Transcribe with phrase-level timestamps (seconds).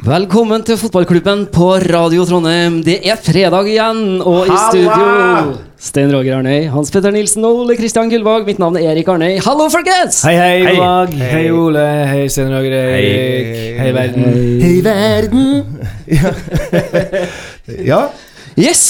[0.00, 2.78] Velkommen til fotballklubben på Radio Trondheim.
[2.86, 7.76] Det er fredag igjen, og i studio Stein Roger Arnøy, Hans Petter Nilsen og Ole
[7.76, 8.46] Kristian Gullvåg.
[8.48, 9.34] Mitt navn er Erik Arnøy.
[9.44, 10.22] Hallo, folkens!
[10.24, 10.72] Hei, hei, Hei.
[10.72, 11.12] Gullvåg.
[11.20, 11.28] Hei.
[11.34, 11.44] Hei.
[11.52, 11.84] Ole.
[12.14, 13.52] Hei, Stein Roger Erik.
[13.52, 13.76] Hei.
[13.82, 14.24] Hei, verden.
[14.64, 14.72] Hei.
[14.88, 15.46] verden!
[17.92, 18.00] ja.
[18.56, 18.84] Yes!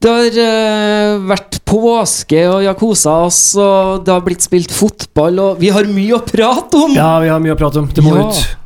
[0.00, 4.72] Det har uh, vært påske, og vi har kosa oss, og det har blitt spilt
[4.72, 6.96] fotball, og vi har mye å prate om!
[6.96, 7.88] Ja, vi har mye å prate om.
[7.96, 8.28] Det må Ja.
[8.28, 8.59] ut.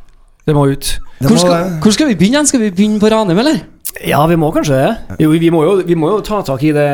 [0.45, 0.99] Det må ut.
[1.19, 1.79] Det Hvor må skal, det.
[1.83, 2.45] hvor skal vi begynne?
[2.47, 3.61] Skal vi begynne på Ranheim, eller?
[4.05, 5.19] Ja, vi må kanskje det.
[5.23, 6.89] Jo, vi må jo, vi må jo ta tak i det,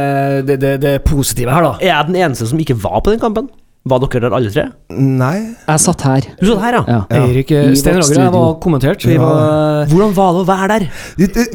[0.47, 1.71] det, det, det positive her, da.
[1.81, 3.49] Er jeg den eneste som ikke var på den kampen?
[3.89, 4.67] Var dere der alle tre?
[4.93, 5.55] Nei.
[5.65, 6.27] Jeg satt her.
[6.37, 6.83] Du satt her, ja.
[7.09, 7.23] Ja.
[7.25, 9.03] Eirik, eh, Stein Roger og jeg var kommentert.
[9.09, 9.21] Vi Ja.
[9.25, 10.85] var Hvordan var det å være der?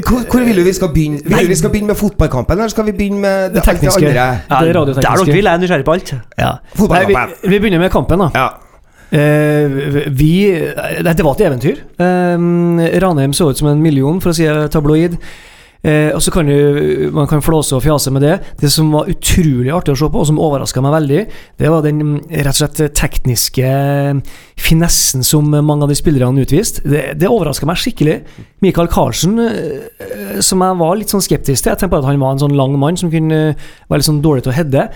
[0.02, 1.22] Hvor, hvor vil du vi skal begynne?
[1.22, 4.02] Vil du vi skal begynne med fotballkampen, eller skal vi begynne med Det det tekniske.
[4.02, 4.10] andre?
[4.10, 6.14] Ja, det er Der dere vil, jeg er nysgjerrig på alt.
[6.38, 6.52] ja.
[6.90, 7.14] Nei, vi,
[7.48, 8.28] vi begynner med kampen, da.
[8.34, 8.48] Ja.
[9.16, 10.32] Eh, vi
[10.76, 11.82] Nei, Det var et eventyr.
[11.98, 15.16] Eh, Ranheim så ut som en million, for å si tabloid.
[15.86, 18.38] Eh, og så kan du, Man kan flåse og fjase med det.
[18.60, 21.24] Det som var utrolig artig å se på, og som overraska meg veldig,
[21.60, 23.70] det var den rett og slett tekniske
[24.58, 26.82] finessen som mange av de spillerne utviste.
[26.86, 28.18] Det, det overraska meg skikkelig.
[28.64, 32.34] Michael Carlsen, eh, som jeg var litt sånn skeptisk til Jeg tenkte at han var
[32.34, 34.88] en sånn lang mann som kunne være litt sånn dårlig til å heade.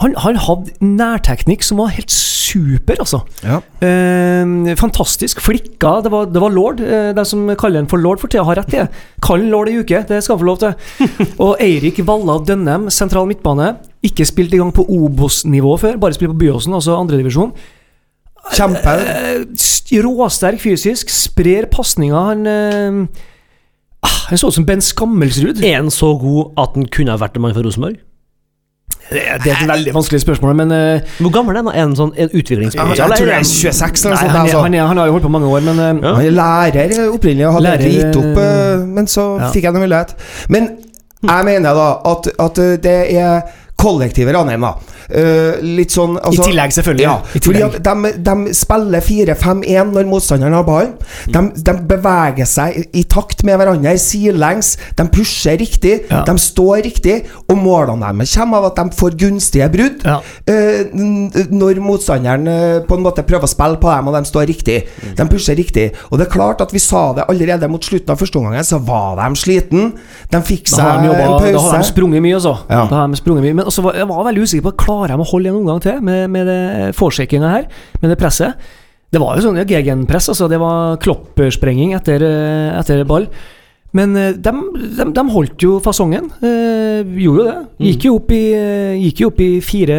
[0.00, 3.20] Han, han hadde nærteknikk som var helt super, altså.
[3.44, 3.58] Ja.
[3.84, 5.42] Eh, fantastisk.
[5.44, 5.98] Flikka.
[6.04, 6.80] Det var, det var lord.
[6.80, 8.86] Eh, de som kaller han for lord for tida, har rett i det.
[9.24, 11.04] Kall han lord ei uke, det skal han få lov til.
[11.44, 13.74] Og Eirik Valla Dønnem, sentral midtbane.
[14.04, 17.52] Ikke spilt i gang på Obos-nivå før, bare spilt på Byåsen, altså andredivisjon.
[18.56, 18.96] Kjempe.
[19.04, 22.16] Eh, råsterk fysisk, sprer pasninger.
[22.32, 23.22] Han eh,
[24.00, 25.60] ah, Han så ut som Ben Skammelsrud.
[25.60, 28.00] Er han så god at han kunne ha vært en mann for Rosenborg?
[29.10, 31.68] Det, er et veldig vanskelig spørsmål, men uh, Hvor gammel er han?
[31.74, 33.12] Er han sånn en Ja, utviklingspotensial?
[33.12, 34.30] jeg tror det er 26 eller noe sånt.
[34.30, 34.62] han, er, Altså.
[34.64, 36.14] han, er, han har jo holdt på mange år, men uh, Ja.
[36.16, 39.52] Han er lærer opprinnelig og hadde Lærer, gitt opp, uh, men så ja.
[39.52, 40.16] fikk jeg en mulighet.
[40.48, 40.72] Men
[41.24, 44.74] jeg mener da at, at eh, det er kollektive Ranheim, da.
[45.10, 47.04] Eh, litt sånn I tillegg, selvfølgelig.
[47.04, 47.44] Ja, tillegg.
[47.44, 50.94] fordi at de, de spiller 4-5-1 når motstanderen har ballen.
[51.32, 54.74] De, de beveger seg i takt med hverandre sidelengs.
[54.98, 56.22] De pusher riktig, Ja.
[56.26, 57.16] de står riktig,
[57.48, 60.04] og målene deres kommer av at de får gunstige brudd.
[60.04, 60.18] Ja.
[60.20, 64.48] uh, når motstanderen uh, på en måte prøver å spille på dem, og de står
[64.50, 64.78] riktig.
[65.16, 65.90] De pusher riktig.
[66.10, 68.80] Og det er klart at vi sa det allerede mot slutten av første omgang, så
[68.84, 69.92] var de sliten.
[70.32, 72.54] De fikk seg en en da har de sprunget mye, altså.
[72.68, 72.84] Ja.
[72.90, 73.54] Da har de sprunget mye.
[73.60, 76.02] Men også var, jeg var veldig usikker på Klarer de å holde en omgang til
[76.06, 77.64] med, med det forshakinga her,
[77.98, 78.60] med det presset.
[79.10, 80.46] Det var jo sånn ja, gegenpress, altså.
[80.50, 83.26] Det var kloppersprenging etter, eh, etter ball.
[83.94, 84.52] Men eh, de,
[84.98, 86.26] de, de holdt jo fasongen.
[86.42, 87.56] Eh, gjorde jo det.
[87.88, 89.96] Gikk jo, opp i, eh, gikk jo opp i fire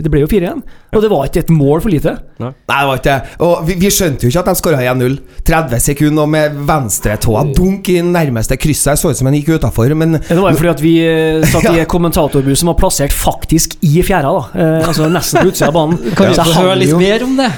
[0.00, 0.62] Det ble jo fire igjen.
[0.96, 2.14] Og det var ikke et mål for lite.
[2.40, 3.34] Nei, det var ikke det.
[3.44, 5.16] Og vi, vi skjønte jo ikke at de skåra 1-0.
[5.46, 8.94] 30 sekunder og med venstretåa dunk i nærmeste krysset.
[8.94, 11.44] Jeg så ut som han gikk utafor, men Det var jo fordi at vi eh,
[11.52, 14.32] satt i et kommentatorbuss som var plassert faktisk i fjæra.
[14.32, 16.00] da eh, Altså nesten på utsida av banen.
[16.16, 17.50] Kan vi få høre litt jo- mer om det?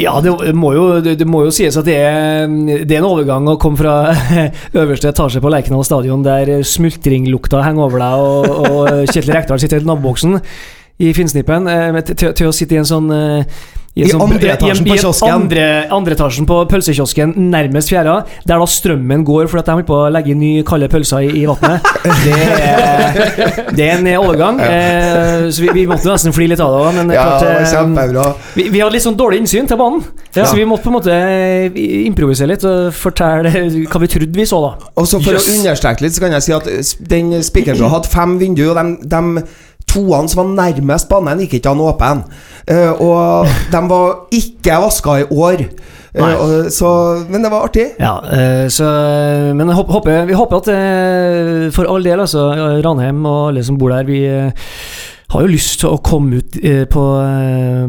[0.00, 2.48] Ja, det må jo, det, det må jo sies at det er,
[2.88, 3.98] det er en overgang å komme fra
[4.80, 9.82] øverste etasje på Lerkendal stadion, der smultringlukta henger over deg, og, og Kjetil Rekdal sitter
[9.82, 10.38] i naboboksen
[11.00, 13.12] i Finnsnippen, eh, til, til å sitte i en sånn
[13.96, 15.30] eh, I en sånn- andre etasjen i i.
[15.30, 19.96] Andre, andre etasjen på pølsekiosken nærmest fjæra, der da strømmen går fordi de holder på
[19.98, 21.82] å legge nye kalde pølser i, i vannet.
[22.24, 26.80] Det, det er en overgang, eh, så vi, vi måtte nesten fly litt av det
[26.86, 30.44] òg, men ja, klart, eh, vi, vi hadde litt sånn dårlig innsyn til banen, Ja.
[30.46, 33.50] så vi måtte på en måte eh, improvisere litt og fortelle
[33.90, 34.90] hva vi trodde vi så, da.
[35.00, 35.48] Og så For yes.
[35.50, 36.70] å understreke litt, så kan jeg si at
[37.10, 39.44] den spikerbrua hadde fem vinduer, og de, de
[39.90, 42.22] toene som var nærmest banen, gikk ikke an åpen.
[42.24, 42.40] åpne.
[42.70, 45.66] Eh, og de var ikke vaska i år.
[46.10, 46.32] Nei.
[46.74, 46.88] så,
[47.30, 47.84] men det var artig.
[48.02, 48.88] Ja, eh, så,
[49.54, 50.70] Men håper, vi håper at
[51.74, 52.48] for all del, altså,
[52.82, 54.24] Ranheim og alle som bor der, vi
[55.30, 56.56] har jo lyst til å komme ut
[56.90, 57.02] på,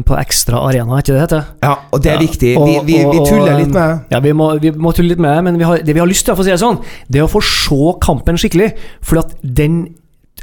[0.06, 1.48] på ekstra arena, ikke det det heter?
[1.64, 2.52] Ja, og det er Ja, viktig.
[2.54, 5.42] vi, vi, vi tuller litt med Ja, vi må, vi må tulle litt med det,
[5.48, 6.78] men vi har, det vi har lyst til, for å si det sånn,
[7.10, 8.70] det er å få se kampen skikkelig.
[9.02, 9.82] For at den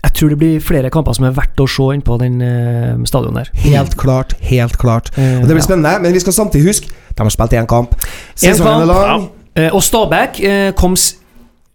[0.04, 3.00] Jeg tror det blir flere kamper som er verdt å se inn på den uh,
[3.10, 3.52] stadion der.
[3.66, 5.12] Helt klart, helt klart.
[5.18, 5.68] Uh, Og det blir ja.
[5.68, 7.96] spennende, men vi skal samtidig huske de har spilt én kamp.
[8.00, 9.66] En Sesongen er kamp, Ja.
[9.68, 10.96] Uh, og Stabæk uh, kom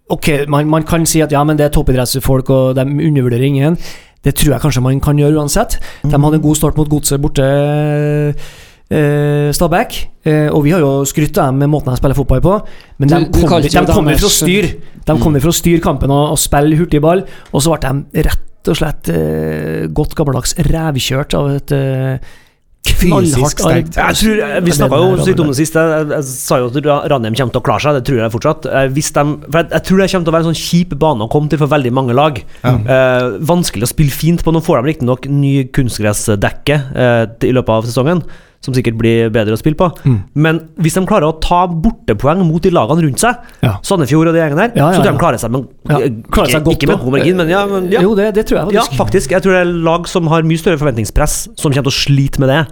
[0.09, 3.79] Ok, man, man kan si at ja, men det er toppidrettsfolk, og de undervurderer ingen.
[4.25, 5.79] Det tror jeg kanskje man kan gjøre uansett.
[6.03, 7.47] De hadde en god start mot Godset borte,
[8.91, 9.99] eh, Stabæk.
[10.25, 12.55] Eh, og vi har jo skrytt av dem med måten de spiller fotball på,
[12.99, 14.75] men de Du- du kommer kalte de kommer fra å styre.
[15.05, 17.81] De kommer for å styre kampen og, og spille hurtigball, og så ble
[18.13, 22.19] de rett og slett eh, godt gammeldags revkjørt av et eh,
[22.85, 23.97] knallhardt sterkt.
[23.97, 25.75] Jeg tror, eh, Vi snakka jo litt om det sist.
[25.77, 28.33] Jeg, jeg sa jo at Ra- Ranheim kommer til å klare seg, det tror jeg
[28.33, 28.67] fortsatt.
[28.73, 30.97] Eh, Hvis de, for jeg, jeg tror det kommer til å være en sånn kjip
[31.05, 32.41] bane å komme til for veldig mange lag.
[32.65, 34.53] Eh, vanskelig å spille fint på.
[34.53, 38.23] Nå får de riktignok ny kunstgressdekke eh, i løpet av sesongen,
[38.65, 39.91] som sikkert blir bedre å spille på.
[40.09, 40.17] Mm.
[40.41, 43.75] Men hvis de klarer å ta bortepoeng mot de lagene rundt seg, Ja.
[43.85, 45.99] Sandefjord og de gjengene der, Ja, ja, så tror jeg de klarer seg, men Ja,
[46.01, 47.67] eh, klarer seg ikke, godt ikke med god margin, men ja.
[47.69, 48.01] Men, ja.
[48.01, 48.99] Jo, det, det tror jeg Ja, faktisk.
[49.03, 49.31] faktisk.
[49.37, 52.41] Jeg tror det er lag som har mye større forventningspress, som kommer til å slite
[52.41, 52.63] med det,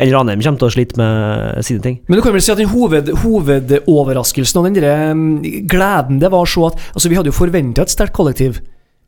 [0.00, 1.98] enn Ranheim kommer til å slite med sine ting.
[2.08, 6.30] Men du kan vel si at den hoved, hovedoverraskelsen og den der, mm, gleden det
[6.32, 8.60] var så at Altså, vi hadde jo forventa et sterkt kollektiv.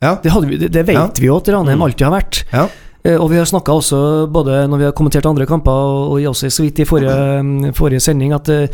[0.03, 0.17] Ja.
[0.23, 1.07] Det, hadde vi, det, det vet Ja.
[1.15, 2.43] vi jo at Ranheim alltid har vært.
[2.53, 2.67] Ja.
[3.05, 6.29] Eh, Og vi har snakka også, både når vi har kommentert andre kamper, og og
[6.33, 8.69] også så vidt i forrige, mm, forrige sending, at eh,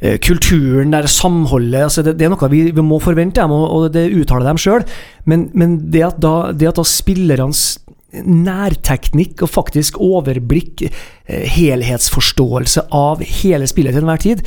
[0.00, 3.92] eh, kulturen der, samholdet altså det, det er noe vi, vi må forvente dem, og,
[3.92, 4.84] det uttaler dem sjøl.
[5.24, 7.78] Men, men det at da, det at da spillernes
[8.12, 10.82] nærteknikk og faktisk overblikk,
[11.26, 14.42] helhetsforståelse av hele spillet til enhver tid,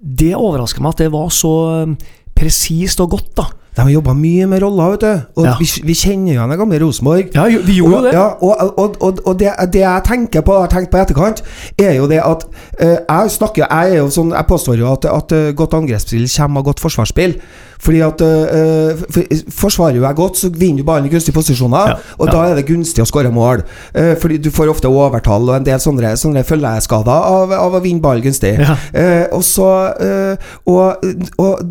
[0.00, 1.94] det overrasker meg at det var så eh,
[2.36, 3.48] presist og godt, da.
[3.80, 5.40] De har jobba mye med roller, vet du.
[5.40, 5.54] Og Ja.
[5.58, 7.30] vi, vi kjenner igjen det gamle Rosenborg.
[7.34, 8.12] Ja, vi gjorde og, det.
[8.12, 11.42] Ja, og, og, og, det, det jeg tenker på, har tenkt på etterkant,
[11.80, 12.44] er jo det at
[12.82, 16.28] uh, Jeg snakker Jeg er jo sånn Jeg påstår jo at, at uh, godt angrepsspill
[16.36, 17.36] kommer av godt forsvarsspill.
[17.80, 21.94] Fordi at uh, for, Forsvarer du deg godt, så vinner du ballen i gunstige posisjoner.
[21.94, 23.64] Ja, Og da er det gunstig å skåre mål.
[23.94, 27.82] Eh, fordi du får ofte overtall og en del sånne, sånne følgeskader av, av å
[27.82, 28.56] vinne ballen gunstig.
[29.00, 29.68] Eh, og så
[30.02, 31.04] eh, og,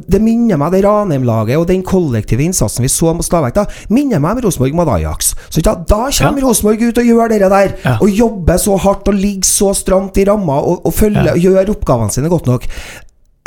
[0.09, 4.21] det minner meg, det Ranheim-laget og den kollektive innsatsen vi så mot Stabæk, da minner
[4.23, 5.33] meg om Rosenborg mot Ajax.
[5.49, 7.75] Så da, da kommer Rosenborg ut og gjør det der.
[7.83, 7.97] Ja.
[7.99, 12.13] Og jobber så hardt og ligger så stramt i ramma og, og følger, gjør oppgavene
[12.13, 12.67] sine godt nok.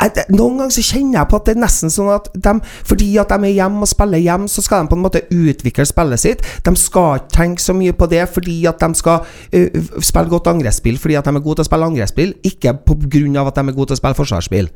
[0.03, 2.53] Jeg- Noen ganger så kjenner jeg på at det er nesten sånn at de,
[2.83, 5.85] fordi at de er hjemme og spiller hjem, så skal de på en måte utvikle
[5.87, 6.41] spillet sitt.
[6.63, 10.47] De skal ikke tenke så mye på det fordi at de skal uh, spille godt
[10.51, 13.73] angrepsspill fordi at de er gode til å spille angrepsspill, ikke av at de er
[13.75, 14.69] gode til å spille forsvarsspill.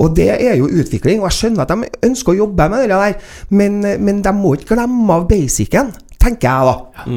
[0.00, 2.88] Og det er jo utvikling, og jeg skjønner at de ønsker å jobbe med det
[2.90, 3.14] der,
[3.50, 7.12] men, men de må ikke glemme av basicen, tenker jeg da.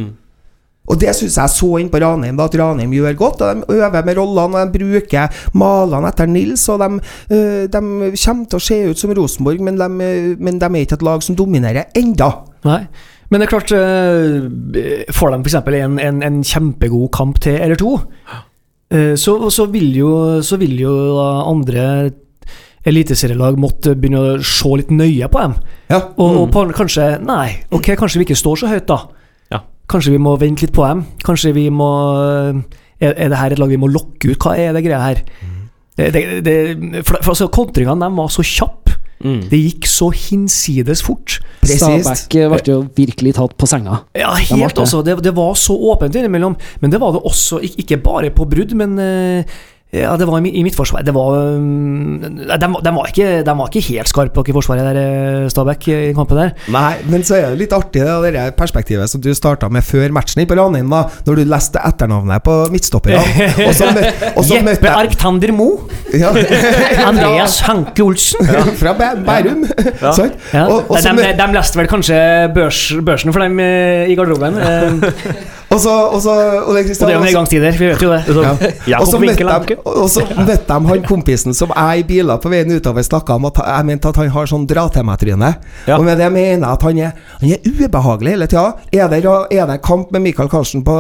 [0.85, 3.41] Og det syns jeg så inn på Ranheim, at Ranheim gjør godt.
[3.41, 6.67] og De øver med rollene, og de bruker malene etter Nils.
[6.69, 6.89] Og de,
[7.31, 7.81] øh, de
[8.25, 11.07] kommer til å se ut som Rosenborg, men de, øh, men de er ikke et
[11.09, 12.31] lag som dominerer enda.
[12.65, 12.83] Nei.
[13.29, 15.55] Men det er klart, eh, får de f.eks.
[15.81, 17.97] En, en, en kjempegod kamp til eller to,
[18.93, 20.11] eh, så, så, vil jo,
[20.45, 22.11] så vil jo andre
[22.85, 25.55] eliteserielag måtte begynne å se litt nøye på dem.
[25.89, 26.03] Ja.
[26.21, 29.24] Og, og på, kanskje Nei, ok, kanskje vi ikke står så høyt, da.
[29.91, 31.05] Kanskje vi må vente litt på dem.
[31.25, 31.91] Kanskje vi må
[32.95, 34.39] Er, er det her et lag vi må lokke ut?
[34.39, 35.21] Hva er det greia her?
[35.95, 36.55] Det, det, det,
[37.05, 38.95] for, for altså, Kontringene var så kjappe.
[39.23, 39.45] Mm.
[39.49, 41.37] Det gikk så hinsides fort.
[41.63, 44.01] Stabæk eh, ble jo virkelig tatt på senga.
[44.17, 44.99] Ja, helt altså.
[45.05, 46.57] Det, det var så åpent innimellom.
[46.83, 49.55] Men det var det også, ikke bare på brudd, men eh,
[49.93, 51.03] ja, det var i, mitt forsvar.
[51.05, 54.97] Det var um, de, de, var ikke, de var ikke helt skarpe i forsvaret der,
[54.99, 56.51] eh, Stabæk, i kampen der.
[56.73, 59.85] Nei, men så er det litt artig det, det der perspektivet som du starta med
[59.85, 63.23] før matchen på Ranheim, da når du leste etternavnet på midtstopperne.
[64.35, 65.69] Jeppe Arktander Mo.
[66.11, 66.33] ja,
[67.09, 68.51] Andreas Hanke Olsen.
[68.51, 69.63] ja, Fra Bæ- Bærum.
[70.17, 70.35] Sant?
[70.51, 70.65] Ja.
[70.65, 72.19] Og, og, så de, de, leste vel kanskje
[72.55, 74.59] børs, børsen for dem eh, i garderoben.
[75.75, 76.33] eh, og så
[76.65, 78.21] og det, Christian, og det er jo og nedgangstider, vi vet jo det.
[78.45, 78.71] Ja.
[78.95, 82.37] Jakob Og så møtte de, og så møtte de han kompisen som jeg i biler
[82.43, 85.51] på veien utover snakka om at jeg mente at han har sånn dra-til-meg-tryne.
[85.87, 85.97] Ja.
[85.97, 87.11] Og med det mener jeg at han er,
[87.41, 88.65] han er ubehagelig hele tida.
[88.93, 89.17] Er,
[89.51, 90.95] er det kamp med Michael Karlsen på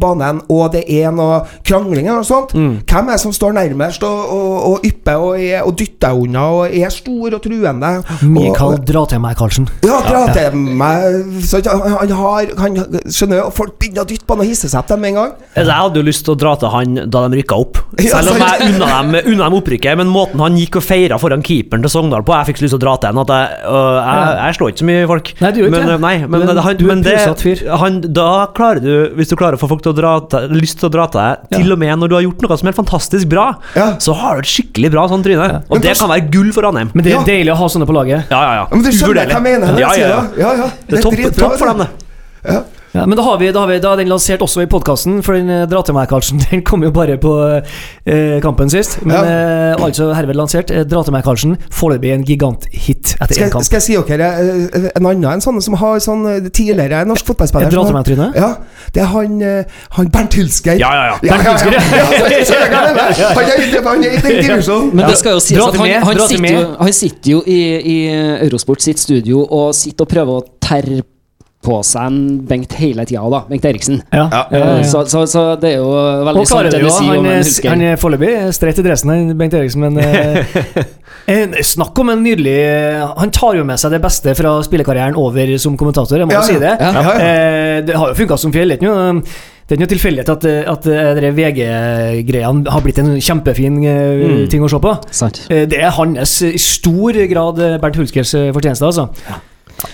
[0.00, 2.80] banen, og det er noe krangling eller noe sånt, Mm.
[2.88, 6.42] hvem er det som står nærmest og, og, og ypper og, er, og dytter unna
[6.50, 7.90] og er stor og truende?
[8.26, 9.68] Mikael, dra til meg, Karlsen.
[9.86, 12.76] ja, dra til meg så han, han har han,
[13.10, 13.50] Skjønner du?
[13.54, 15.32] Folk begynner å dytte han og hisse seg til dem med en gang.
[15.56, 17.78] Altså, Jeg hadde jo lyst til å dra til han da de rykka opp.
[18.00, 19.96] Selv om jeg unna dem, unna dem opprykket.
[19.96, 22.74] Men måten han gikk og feira foran keeperen til Sogndal på, jeg fikk så lyst
[22.76, 23.18] til å dra til han.
[23.24, 25.32] At jeg, øh, jeg, jeg slår ikke så mye folk.
[25.40, 25.94] Nei, du gjør ikke men, det.
[25.94, 27.16] øh, Nei, men, er han, men det,
[27.80, 30.78] han, da klarer du, hvis du klarer å få folk til å dra til, lyst
[30.80, 32.76] til å dra til deg, til og med når du har gjort noe som er
[32.76, 33.92] fantastisk bra, Ja.
[34.02, 35.62] så har du et skikkelig bra sånn tryne.
[35.68, 36.90] Og Men det kan være gull for Ranheim.
[36.94, 37.24] Men det er Ja.
[37.26, 38.30] deilig å ha sånne på laget.
[38.30, 38.60] Ja, ja, ja.
[38.60, 39.78] Ja, Men du skjønner hva jeg mener?
[39.80, 40.20] Ja, ja, ja.
[40.20, 40.40] det?
[40.42, 40.70] ja, ja.
[40.88, 41.84] Det er topp, topp for dem, du.
[41.84, 42.54] det.
[42.54, 42.60] Ja.
[42.92, 45.20] Ja, men da har, vi, da, har vi, da er den lansert også i podkasten,
[45.22, 46.40] for den eh, dra til meg, Karlsen.
[46.50, 48.96] Den kom jo bare på eh, kampen sist.
[49.06, 50.72] Men eh, altså herved lansert.
[50.74, 51.54] Eh, dra til meg, Karlsen.
[51.70, 53.66] Foreløpig en giganthit etter Skal, én kamp.
[53.68, 57.30] skal jeg si dere okay, en annen en sånn som har sånn eh, tidligere norsk
[57.30, 58.26] fotballspiller dra til meg-tryne?
[58.34, 58.50] Ja,
[58.96, 60.80] det er han, eh, han Bernt Hulsker.
[60.82, 61.20] Ja, ja, ja.
[61.22, 63.06] Bernt ja, ja.
[63.20, 63.30] ja.
[63.36, 64.90] Han er i- han den divisjonen.
[64.96, 67.60] Men det skal jo sies at han, han, sitter jo, han sitter jo i,
[67.94, 67.96] i
[68.48, 71.02] Eurosport sitt studio og sitter og prøver å terre
[71.60, 73.42] på seg en Bengt hele tida, da.
[73.50, 73.98] Bengt Eriksen.
[74.16, 74.22] Ja.
[74.32, 74.38] Ja.
[74.54, 75.90] ja, Så, så, så det er jo
[76.24, 76.94] veldig Og sant det det du jo.
[76.96, 77.26] sier Han,
[77.74, 80.56] han er foreløpig streit i dressen, han, Bengt Eriksen, men eh,
[81.34, 82.56] eh, Snakk om en nydelig
[83.20, 86.40] Han tar jo med seg det beste fra spillekarrieren over som kommentator, jeg må Ja,
[86.40, 86.72] jo si det.
[86.80, 86.92] ja.
[86.96, 87.16] Ja, ja.
[87.28, 88.72] Eh, det har jo funka som fjell.
[88.72, 90.88] Det er ikke noe, det er ikke noe tilfeldighet at, at
[91.36, 94.48] VG-greiene har blitt en kjempefin eh, Mm.
[94.50, 94.92] ting å se på.
[95.14, 95.44] Sant.
[95.48, 99.08] Det er hans i stor grad Bernt Hulskers fortjeneste, altså.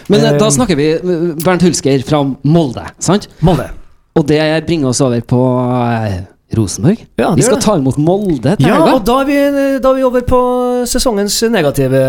[0.09, 3.29] Men eh, da Eh, snakker vi eh, Bernt Hulsker fra Molde, sant?
[3.45, 3.69] Molde.
[4.17, 5.41] Og det bringer oss over på
[5.77, 6.21] eh,
[6.57, 7.01] Rosenborg.
[7.21, 7.65] Ja, vi skal det.
[7.67, 8.95] ta imot Molde til Ja, helga.
[8.97, 9.39] og da er, vi,
[9.83, 10.41] da er vi over på
[10.89, 12.01] sesongens negative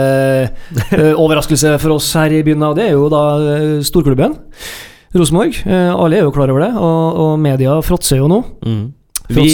[1.23, 2.63] overraskelse for oss her i byen.
[2.69, 3.23] Og det er jo da
[3.87, 4.37] storklubben
[5.17, 5.57] Rosenborg.
[5.67, 8.41] Alle er jo klar over det, og, og media fråtser jo nå.
[8.67, 8.85] Mm.
[9.27, 9.47] Vi,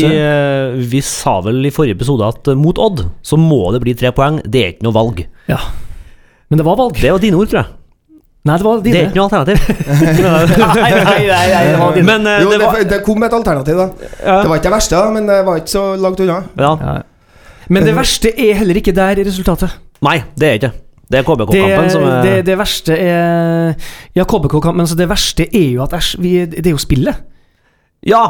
[0.91, 4.41] vi sa vel i forrige episode at mot Odd så må det bli tre poeng.
[4.45, 5.23] Det er ikke noe valg.
[5.49, 5.57] Ja.
[6.51, 6.99] Men det var valg.
[7.01, 7.71] Det var dine ord, tror jeg.
[8.43, 9.57] Nei, det var Det er ikke noe alternativ.
[10.27, 12.05] nei, nei, nei, nei, det var dine.
[12.09, 13.85] Men uh, Jo, det var det kom et alternativ, da.
[14.19, 14.37] ja.
[14.43, 16.41] Det var ikke det verste, da, men det var ikke så langt unna.
[16.59, 16.73] ja.
[16.83, 17.01] Ja.
[17.71, 19.71] Men det verste er heller ikke der i resultatet.
[20.03, 20.71] Nei, det er ikke
[21.07, 21.19] det.
[21.21, 23.75] er KBK-kampen som er det, det verste er
[24.17, 27.21] Ja, KBK-kampen, men så det verste er jo at æsj, vi, det er jo spillet.
[28.03, 28.25] Ja!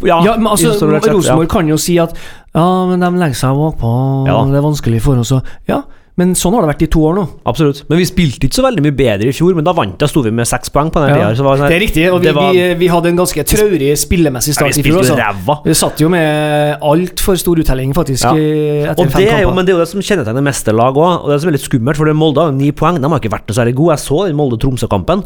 [0.00, 1.36] Ja, Ja, men altså, sett, ja.
[1.52, 2.14] Kan jo si at
[2.56, 3.92] Ja, men de legger seg bakpå,
[4.26, 4.38] Ja.
[4.48, 5.82] det er vanskelig for oss å Ja,
[6.18, 7.24] men sånn har det vært i to år nå.
[7.46, 7.84] Absolutt.
[7.88, 10.20] Men vi spilte ikke så veldig mye bedre i fjor, men da vant Da sto
[10.24, 11.30] vi med seks poeng på den Ja.
[11.30, 11.36] tida.
[11.38, 14.54] så det sånn- er riktig, og vi, var- vi, vi hadde en ganske traurig spillemessig
[14.54, 14.98] start ja, i fjor.
[14.98, 15.18] spilte jo Altså.
[15.22, 15.62] ræva.
[15.64, 18.32] Vi satt jo med altfor stor uttelling, faktisk, Ja.
[18.34, 19.54] etter Og fem det er jo, kamper.
[19.54, 21.24] men det er jo det som kjennetegner mesterlag lag òg.
[21.24, 23.00] Og det er så veldig skummelt, for det Molde har ni poeng.
[23.00, 23.90] De har ikke vært noe særlig gode.
[23.96, 25.24] Jeg så den Molde-Tromsø-kampen.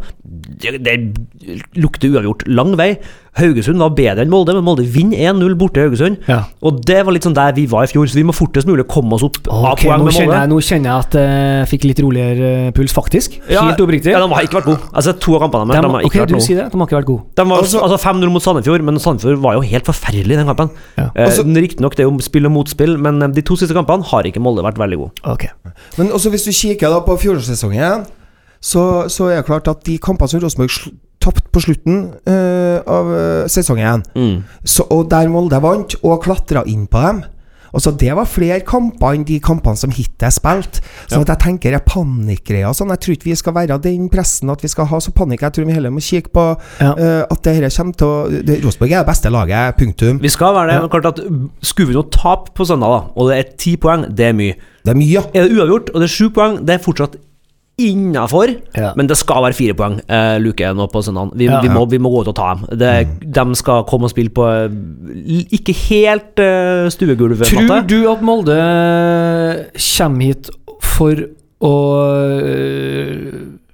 [0.62, 0.96] Det, det
[1.76, 2.99] lukter uavgjort lang vei.
[3.38, 6.18] Haugesund var bedre enn Molde, men Molde vinner 1-0 borte i Haugesund.
[6.28, 6.42] Ja.
[6.60, 8.84] Og det var litt sånn der vi var i fjor, så vi må fortest mulig
[8.92, 10.40] komme oss opp av poeng med kjenner, Molde.
[10.42, 13.38] jeg, nå kjenner jeg at jeg fikk litt roligere eh, puls, faktisk.
[13.48, 14.12] Ja, Helt oppriktig.
[14.12, 14.90] Ja, de har ikke vært gode.
[14.92, 16.44] Altså, to av kampene deres, De- de har ikke ikke vært du noe.
[16.44, 16.68] sier det.
[16.74, 17.22] De har ikke vært gode.
[17.40, 20.46] De var Altså- altså 5-0 mot Sandefjord, men Sandefjord var jo helt forferdelig i den
[20.52, 20.70] kampen.
[20.98, 21.08] Ja.
[21.16, 24.04] Eh, Altså- Riktignok det er jo spill og motspill, men eh, de to siste kampene
[24.12, 25.12] har ikke Molde vært veldig gode.
[25.24, 25.48] Ok.
[25.96, 28.04] Men også hvis du kikker da på fjorårssesongen,
[28.60, 33.12] så, så er det klart at de kampene som Rosenborg tapte på slutten uh, av
[33.16, 34.42] eh, sesongen, Mm.
[34.64, 37.22] så, og der Molde vant, og klatra inn på dem
[37.72, 40.82] Altså Det var flere kamper enn de kampene som hittil er spilt.
[41.08, 42.90] Så at jeg tenker er panikkgreier og sånn.
[42.92, 45.40] Jeg tror ikke vi skal være den pressen at vi skal ha så panikk.
[45.46, 46.44] Jeg tror vi heller må kikke på
[46.82, 46.90] Ja.
[46.92, 50.20] uh, at det her kommer til å Rosenborg er det beste laget, punktum.
[50.20, 50.88] Vi skal være det, Ja.
[50.92, 51.24] klart at
[51.62, 54.54] Skulle vi nå tape på søndag, da, og det er ti poeng, det er mye.
[54.84, 55.22] Det er mye, ja.
[55.32, 57.16] Er det uavgjort, og det er sju poeng, det er fortsatt
[57.90, 58.52] innafor.
[58.78, 58.92] Ja.
[58.96, 61.32] Men det skal være fire poeng eh, luke nå på søndag.
[61.36, 61.60] Vi, Ja.
[61.64, 62.66] vi, må, vi må gå ut og ta dem.
[62.78, 62.92] Det,
[63.34, 67.86] De skal komme og spille på eh, ikke helt uh, Tror måte.
[67.88, 68.58] du at Molde
[69.98, 70.50] kommer hit
[70.82, 71.26] for
[71.62, 71.74] å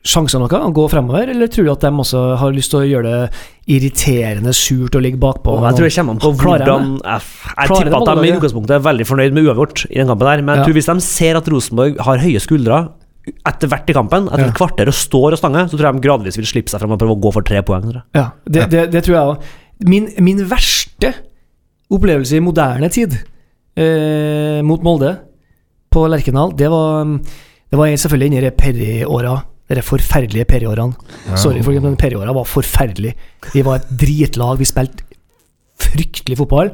[0.08, 2.80] sjanser sjanse noe og gå fremover, eller tror du at de også har lyst til
[2.80, 3.42] å gjøre det
[3.76, 5.58] irriterende surt å ligge bakpå?
[5.66, 8.86] Jeg tror det kommer an på hvordan Jeg, jeg tipper at de i utgangspunktet er
[8.86, 10.64] veldig fornøyd med uavgjort i den kampen der, men jeg Ja.
[10.68, 12.80] tror hvis de ser at Rosenborg har høye skuldre
[13.48, 14.50] etter hvert i kampen, etter Ja.
[14.52, 16.92] et kvarter og står og stanger, så tror jeg de gradvis vil slippe seg frem
[16.94, 17.82] og prøve å gå for tre poeng.
[17.88, 18.06] Tror jeg.
[18.18, 19.50] Ja, det, det, det tror jeg òg.
[19.88, 21.12] Min, min verste
[21.94, 23.14] opplevelse i moderne tid
[23.78, 25.14] eh, mot Molde
[25.92, 27.06] på Lerkendal, det var,
[27.70, 29.36] det var selvfølgelig inni de Perry-åra.
[29.68, 30.96] De forferdelige Perry-årene.
[31.36, 33.14] Sorry, for men Perry-åra var forferdelig.
[33.52, 34.56] Vi var et dritlag.
[34.60, 35.04] Vi spilte
[35.78, 36.70] fryktelig fotball.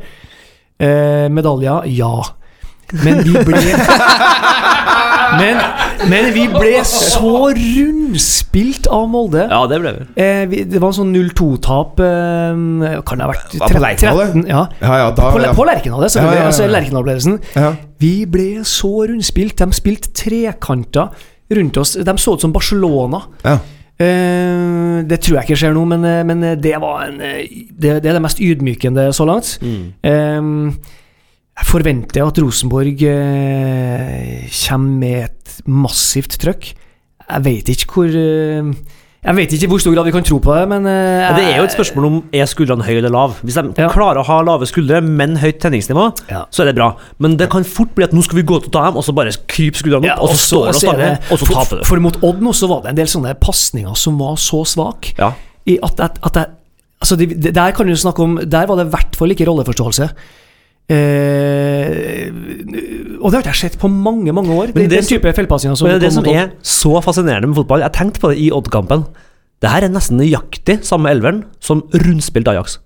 [0.79, 2.13] Eh, medaljer, ja.
[3.03, 3.59] Men vi ble
[5.41, 5.61] men,
[6.11, 9.47] men vi ble så rundspilt av Molde.
[9.51, 10.07] Ja, det ble vi.
[10.25, 14.25] Eh, vi, det var en sånn 0-2-tap eh, Kan det ha vært 13, på Lerkendal,
[14.35, 14.47] 13?
[14.51, 14.65] Ja.
[14.81, 16.41] Ja, ja, da, På, på Lerkendal, det, selvfølgelig.
[16.41, 16.55] Ja, ja, ja.
[16.55, 17.39] Altså Lerkendal-opplevelsen.
[17.57, 17.71] Ja.
[18.05, 19.61] Vi ble så rundspilt.
[19.61, 21.95] De spilte trekanter rundt oss.
[22.01, 23.23] De så ut som Barcelona.
[23.45, 23.59] Ja.
[23.95, 28.01] Uh, det tror jeg ikke skjer nå, men, eh, men det var en eh, det,
[28.03, 29.53] det er det mest ydmykende så langt.
[29.63, 30.41] Eh,
[31.55, 36.73] jeg forventer at Rosenborg eh, kommer med et massivt trøkk.
[37.25, 38.73] Jeg vet ikke hvor eh,
[39.25, 41.31] Jeg vet ikke i hvor stor grad vi kan tro på det, men eh, Ja,
[41.39, 43.39] det er jo et spørsmål om er skuldrene høye eller lave.
[43.47, 43.89] Hvis de Ja.
[43.93, 46.43] klarer å ha lave skuldre, men høyt tenningsnivå, Ja.
[46.51, 46.91] så er det bra.
[47.19, 49.05] Men det kan fort bli at nå skal vi gå til å ta dem, og
[49.07, 51.81] så bare krype skuldrene opp, og så står og er stanger, og så for, taper
[51.81, 51.85] du.
[51.89, 55.15] For mot Odd nå så var det en del sånne pasninger som var så svake.
[55.23, 56.47] At, at, at jeg,
[57.01, 60.11] altså de- Der kan du snakke om Der var det i hvert fall ikke rolleforståelse.
[60.93, 62.29] Eh,
[63.25, 64.73] og det har ikke jeg sett på mange mange år.
[64.75, 67.81] Men Det, den type feilpassinger som Men det det som er så fascinerende med fotball.
[67.87, 69.07] Jeg tenkte på det i Odd-kampen.
[69.63, 72.79] Det her er nesten nøyaktig samme elveren som rundspilte Ajax.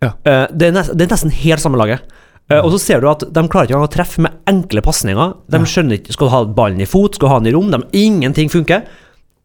[0.00, 0.14] Ja.
[0.24, 2.06] Eh, det, er nest, det er nesten helt samme laget.
[2.48, 5.34] Eh, og så ser du at de klarer ikke engang å treffe med enkle pasninger.
[5.52, 7.68] De skjønner ikke Skal du ha ballen i fot, skal du ha den i rom?
[7.74, 8.86] De, ingenting funker.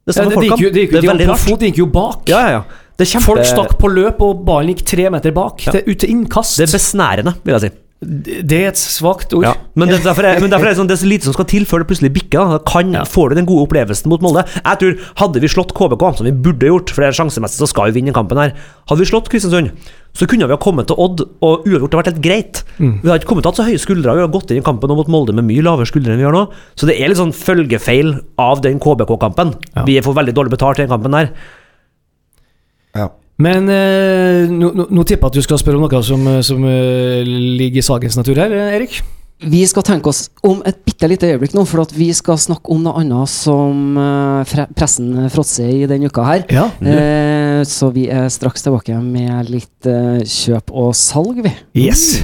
[0.04, 1.40] Det Ja, det, det gikk jo, det gikk Det er rart.
[1.40, 2.24] fot, det gikk jo bak.
[2.32, 2.64] Ja, ja, ja.
[3.00, 3.26] Det kjempe...
[3.26, 5.66] Folk stakk på løp, og ballen gikk tre meter bak.
[5.66, 5.74] Ja.
[5.76, 6.60] Det er ut til innkast.
[6.60, 7.72] Det er besnærende, vil jeg si.
[8.04, 9.46] Det er et svakt ord.
[9.48, 9.54] Ja.
[9.80, 11.48] Men, det, derfor er, men derfor er det, sånn, det er så lite som skal
[11.50, 12.54] til før det plutselig bikker.
[12.56, 12.60] Da.
[12.68, 13.06] Kan, Ja.
[13.10, 14.44] Får du den gode opplevelsen mot Molde.
[14.60, 17.70] Jeg tror Hadde vi slått KBK, som vi burde gjort, for det er sjansemessig så
[17.72, 18.52] skal vi vinne kampen her
[18.90, 19.72] Hadde vi slått Kristiansund,
[20.14, 22.62] så kunne vi ha kommet til Odd, og uavgjort har vært helt greit.
[22.78, 23.00] Mm.
[23.02, 24.14] Vi har ikke kommet til å ha så høye skuldre.
[24.20, 26.36] Vi har gått inn i kampen mot Molde med mye lavere skuldre enn vi har
[26.36, 26.44] nå.
[26.78, 29.56] Så det er litt sånn følgefeil av den KBK-kampen.
[29.74, 29.88] Ja.
[29.88, 31.32] Vi får veldig dårlig betalt i den kampen der.
[33.42, 36.44] Men eh, nå, nå, nå tipper jeg at du skal spørre om noe som, eh,
[36.46, 39.00] som uh, ligger i sakens natur her, eh, Erik.
[39.44, 42.72] Vi skal tenke oss om et bitte lite øyeblikk nå, for at vi skal snakke
[42.72, 46.46] om noe annet som uh, pressen fråtser i denne uka her.
[46.54, 46.70] Ja.
[46.78, 49.92] Uh, så vi er straks tilbake med litt
[50.30, 51.52] kjøp og salg, vi.
[51.90, 52.22] Yes.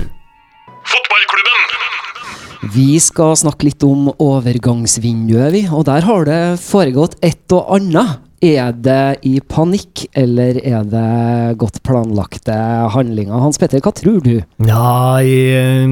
[2.69, 5.65] Vi skal snakke litt om overgangsvinduet, vi.
[5.73, 8.19] Og der har det foregått et og annet.
[8.39, 12.55] Er det i panikk, eller er det godt planlagte
[12.93, 13.35] handlinger?
[13.43, 14.37] Hans Petter, hva tror du?
[14.63, 15.89] Ja, jeg,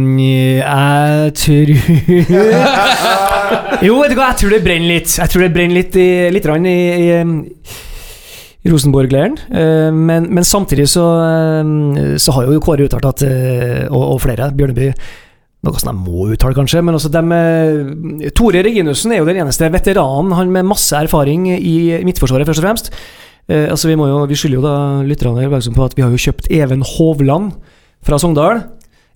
[0.62, 1.74] jeg tror
[3.88, 5.12] Jo, vet du hva, jeg tror det brenner litt.
[5.20, 7.12] Jeg tror det brenner litt i, litt rann i, i,
[8.64, 9.36] i Rosenborg-leiren.
[9.52, 14.22] Eh, Men, men samtidig så, eh, så har jo Kåre uttalt at eh, og, og
[14.24, 14.94] flere, Bjørneby
[15.66, 19.40] noe som de må uttale, kanskje, men også dem, eh, Tore Reginussen er jo den
[19.42, 22.92] eneste veteranen, han med masse erfaring i Midtforsvaret, først og fremst.
[23.50, 24.76] Eh, altså Vi må jo, vi skylder jo da
[25.08, 27.54] lytterne oppmerksom på at vi har jo kjøpt Even Hovland
[28.06, 28.64] fra Sogndal.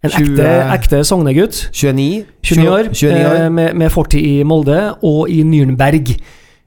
[0.04, 1.70] En 20 ekte, ekte Sognegutt.
[1.78, 2.26] 29.
[2.42, 3.36] 29 år, 29 år.
[3.46, 6.16] eh, med, med fortid i Molde og i Nürnberg.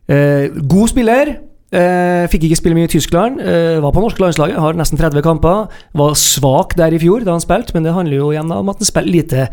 [0.08, 1.34] Eh, god spiller.
[1.74, 3.40] Eh, fikk ikke spille mye i Tyskland.
[3.42, 5.66] Eh, var på norske landslaget, har nesten 30 kamper.
[5.98, 8.78] Var svak der i fjor da han spilte, men det handler jo igjen om at
[8.78, 9.48] han spiller lite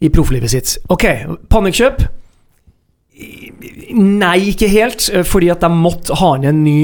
[0.00, 0.78] i profflivet sitt.
[0.88, 1.04] Ok,
[1.52, 2.00] panikkjøp.
[3.92, 6.78] Nei, ikke helt, eh, fordi at de måtte ha inn en ny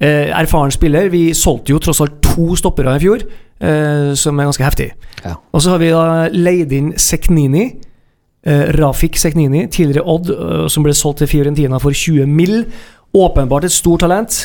[0.00, 1.10] eh, erfaren spiller.
[1.10, 3.24] Vi solgte jo tross alt to stoppere i fjor,
[3.60, 4.92] eh, som er ganske heftig.
[5.24, 5.34] Ja.
[5.52, 7.72] Og så har vi da leid inn Seknini.
[8.46, 10.30] Eh, Rafik Seknini, tidligere Odd,
[10.70, 12.64] som ble solgt til Fiorentina for 20 mill.
[13.16, 14.44] Åpenbart et stort talent.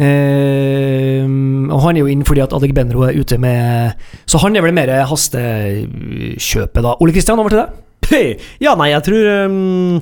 [0.00, 1.26] Eh,
[1.68, 4.64] og han er jo inn fordi at Adek Benro er ute med Så han er
[4.64, 6.94] vel mer hastekjøpet, da.
[6.96, 7.80] Ole Kristian, over til deg.
[8.64, 9.98] Ja, nei, jeg tror um,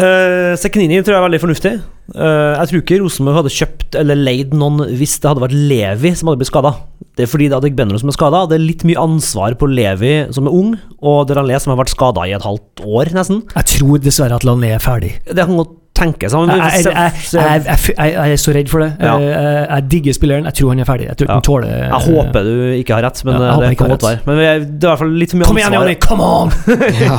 [0.00, 1.72] uh, Seknini tror jeg er veldig fornuftig.
[2.14, 6.14] Uh, jeg tror ikke Rosenborg hadde kjøpt eller leid noen hvis det hadde vært Levi
[6.14, 6.72] som hadde blitt skada.
[7.18, 8.44] Det er fordi det er hadde Benro som er skada.
[8.48, 11.92] Det er litt mye ansvar på Levi som er ung, og Delanlé som har vært
[11.96, 13.42] skada i et halvt år, nesten.
[13.56, 15.16] Jeg tror dessverre at Lané er ferdig.
[15.26, 16.32] Det kan godt tenkes.
[16.32, 18.88] Han- Jeg, jeg, jeg, jeg, jeg, jeg, jeg er så redd for det.
[19.00, 19.14] Ja.
[19.18, 20.44] Jeg, jeg, jeg digger spilleren.
[20.48, 21.06] Jeg tror han er ferdig.
[21.10, 21.34] Jeg tror Ja.
[21.34, 24.18] han tåler jeg håper du ikke har rett, men Ja, eh, det kan godt være.
[24.26, 25.76] Men det er i hvert fall litt for mye Kom igjen.
[25.76, 25.94] Jonny!
[26.06, 26.52] Come on!
[27.00, 27.18] Ja,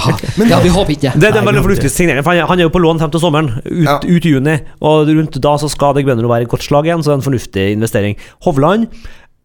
[0.49, 2.23] ja vi håper ikke Det, det er en veldig fornuftig signering.
[2.23, 3.97] For han, han er jo på lån frem til sommeren, ut, Ja.
[4.01, 4.57] ut i juni.
[4.81, 7.19] Og rundt da så skal Deg å være et godt slag igjen, så det er
[7.21, 8.15] en fornuftig investering.
[8.45, 8.87] Hovland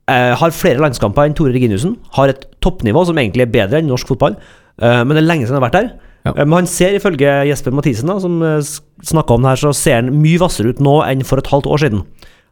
[0.08, 1.96] eh, har flere landskamper enn Tore Reginiussen.
[2.16, 4.36] Har et toppnivå som egentlig er bedre enn norsk fotball.
[4.80, 5.92] Eh, men det er lenge siden han har vært der.
[6.26, 6.34] Ja.
[6.34, 8.58] Eh, men han ser ifølge Jesper Mathisen, da, som uh,
[9.06, 11.70] snakka om det her, så ser han mye hvassere ut nå enn for et halvt
[11.70, 12.04] år siden.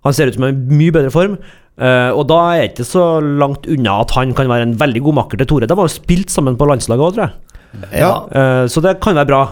[0.04, 1.38] Han ser ut som en mye bedre form.
[1.80, 5.00] eh, og da er det ikke så langt unna at han kan være en veldig
[5.08, 5.66] god makker til Tore.
[5.66, 7.34] De har jo spilt sammen på landslaget òg, tror jeg.
[7.98, 8.12] Ja.
[8.30, 9.42] Eh, så det kan være bra.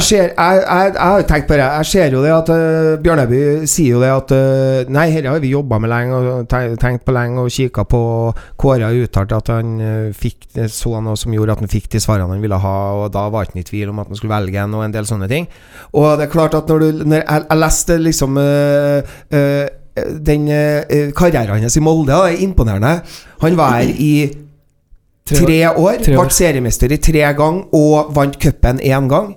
[0.00, 1.64] Ser, jeg, jeg, jeg har tenkt på det.
[1.64, 5.42] Jeg ser jo det at uh, Bjørneby sier jo det at uh, Nei, dette har
[5.42, 8.00] vi jobba med lenge og tenkt på lenge og kikka på.
[8.56, 12.00] Kåre har uttalt at han uh, fikk så noe som gjorde at han fikk de
[12.00, 14.32] svarene han ville ha, og da var han ikke i tvil om at han skulle
[14.32, 15.50] velge en, og en del sånne ting.
[15.92, 18.40] Og det er klart at når du når jeg, jeg leste liksom
[20.32, 20.48] den
[21.18, 22.94] karrieren hans i Molde, det er imponerende.
[23.44, 24.14] Han var her i
[25.28, 26.24] tre år, Tre år.
[26.24, 29.34] ble seriemester i tre ganger og vant cupen én gang.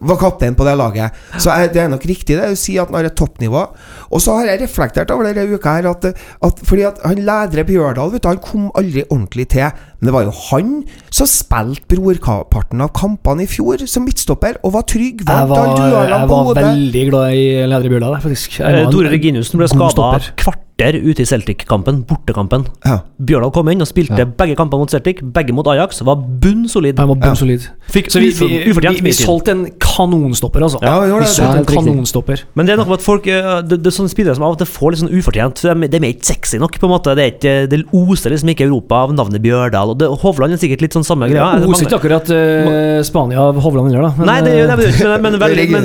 [0.00, 1.16] Var kaptein på det laget.
[1.38, 3.64] Så jeg, det er nok riktig det å si at han har et toppnivå.
[4.10, 7.66] Og så har jeg reflektert over denne uka her at, at Fordi at han ledere
[7.68, 9.70] Bjørdal vet du, Han kom aldri ordentlig til.
[10.00, 10.70] Men det var jo han
[11.12, 15.26] som spilte brorparten av kampene i fjor som midtstopper, og var trygg.
[15.28, 15.76] Jeg var,
[16.08, 18.60] jeg var veldig glad i Ledre Bjørla, der, faktisk.
[18.64, 22.64] Eh, Tore Reginiussen ble skada kvarter ute i Celtic-kampen, bortekampen.
[22.86, 23.02] Ja.
[23.20, 24.24] Bjørndal kom inn og spilte Ja.
[24.24, 26.00] begge kampene mot Celtic, begge mot Ajax.
[26.00, 26.96] Var bunn solid.
[26.96, 27.28] Var bunn -solid.
[27.28, 27.68] bunnsolid.
[27.90, 30.78] Fikk Så vi, vi, vi, vi, solgte en kanonstopper, altså.
[30.80, 32.44] Ja, vi vi solgte en kanonstopper.
[32.54, 34.52] Men det er noe med at folk eh, Det, det er sånne spillere som av
[34.52, 37.14] og til får litt sånn ufortjent De, de er ikke sexy nok, på en måte.
[37.14, 39.89] Det, er ikke, det oser liksom ikke Europa av navnet Bjørdal.
[39.90, 41.48] Og det, Hovland er sikkert litt sånn samme greia.
[41.60, 44.12] Det oser ikke akkurat uh, Spania av Hovland heller, da.
[44.18, 45.82] Men, Nei, det gjør det ikke, men, men, veldig, men,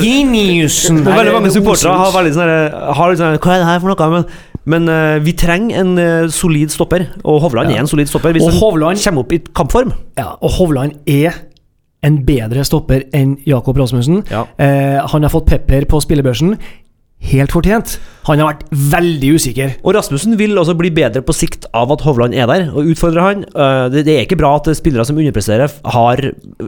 [0.00, 2.52] Reginiussen Ja, veldig mange- supportere- har veldig sånn
[3.22, 4.10] sånn Hva er det her for noe?
[4.16, 4.24] Men,
[4.66, 7.76] men uh, vi trenger en uh, solid stopper, og Hovland Ja.
[7.78, 9.92] er en solid stopper hvis Og han Hovland- kommer opp i kampform.
[10.18, 11.36] Ja, og Hovland er
[12.06, 14.20] en bedre stopper enn Jakob Rasmussen.
[14.30, 14.44] Ja.
[14.62, 16.56] Eh, han har fått pepper på spillebørsen.
[17.26, 17.96] Helt fortjent.
[18.28, 19.70] Han har vært veldig usikker.
[19.86, 23.22] Og Rasmussen vil også bli bedre på sikt av at Hovland er der og utfordrer
[23.24, 23.40] han.
[23.50, 26.20] Eh, Det, er ikke bra at spillere som underpresterer, har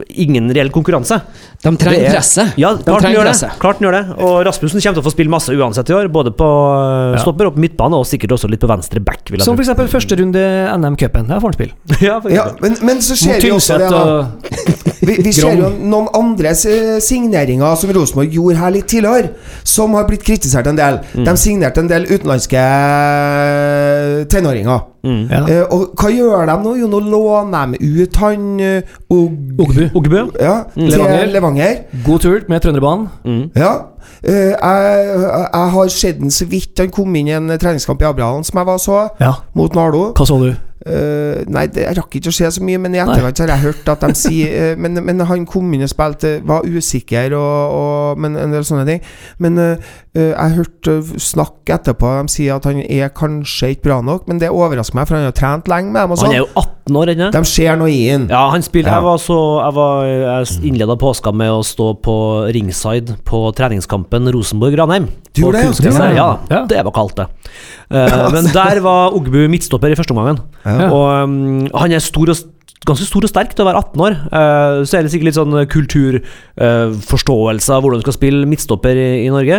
[0.09, 1.21] ingen reell konkurranse.
[1.63, 2.57] De trenger er- presset.
[2.57, 3.51] Ja, klart han trenger gjør det.
[3.59, 4.03] Klart han gjør det.
[4.25, 6.49] Og Rasmussen kommer til å få spille masse uansett i år, både på
[7.13, 7.19] Ja.
[7.23, 9.29] stopper og på midtbane, og sikkert også litt på venstre back.
[9.29, 9.91] Vil jeg Som f.eks.
[9.91, 10.43] første runde
[10.75, 11.27] NM-cupen.
[11.27, 11.73] Der får han spille.
[12.01, 14.88] ja, for Ja, men, men så skjer Mot vi også det, da.
[14.99, 19.33] Vi, vi ser jo noen andre eh, signeringer som Rosenborg gjorde her litt tidligere,
[19.63, 21.01] som har blitt kritisert en del.
[21.15, 24.88] De signerte en del utenlandske eh, tenåringer.
[25.03, 25.29] Mm.
[25.31, 25.41] ja.
[25.47, 26.75] Eh, og hva gjør de nå?
[26.81, 29.31] Jo, nå låner de ut han uh, Og
[29.95, 30.17] Ogbu.
[30.39, 30.63] Ja.
[30.75, 30.81] mm.
[30.81, 31.25] til Levanger.
[31.33, 31.75] Levanger.
[32.05, 33.07] God tur med Trønderbanen.
[33.25, 33.43] Mm.
[33.55, 33.73] Ja.
[34.23, 35.19] Eh, jeg,
[35.53, 38.59] jeg har sett den så vidt han kom inn i en treningskamp i Abrahallen som
[38.59, 39.33] jeg var så, Ja.
[39.55, 40.09] mot Nardo.
[40.17, 40.51] Hva så du?
[40.79, 43.63] Uh, nei, det, jeg rakk ikke å se så mye, men i etterkant har jeg
[43.65, 47.73] hørt at de sier uh, men, men han kom inn og spilte, var usikker og,
[47.75, 49.01] og men en del sånne ting.
[49.43, 53.99] Men uh, eh, jeg hørte snakk etterpå, de sier at han er kanskje ikke bra
[54.07, 56.33] nok, men det overrasker meg, for han har trent lenge med dem Han sånn.
[56.33, 57.27] er jo 18 år ennå.
[57.35, 58.27] De ser noe i han.
[58.31, 58.95] Ja, han spiller Ja.
[58.99, 62.15] Jeg var så Jeg, var, jeg innleda påska med å stå på
[62.55, 65.05] ringside på treningskampen Rosenborg-Ranheim.
[65.33, 66.13] Du gjorde det, ja?
[66.15, 66.65] Ja, Ja.
[66.65, 67.27] det var kaldt, det.
[67.91, 70.39] Uh, men der var Ogbu midtstopper i første omgangen.
[70.65, 70.89] Ja.
[70.89, 72.37] Og um, han er stor og
[72.87, 74.13] Ganske stor og sterk til å være 18 år.
[74.31, 79.27] Eh, så er det sikkert litt sånn kulturforståelse av hvordan du skal spille midtstopper i,
[79.33, 79.57] Norge.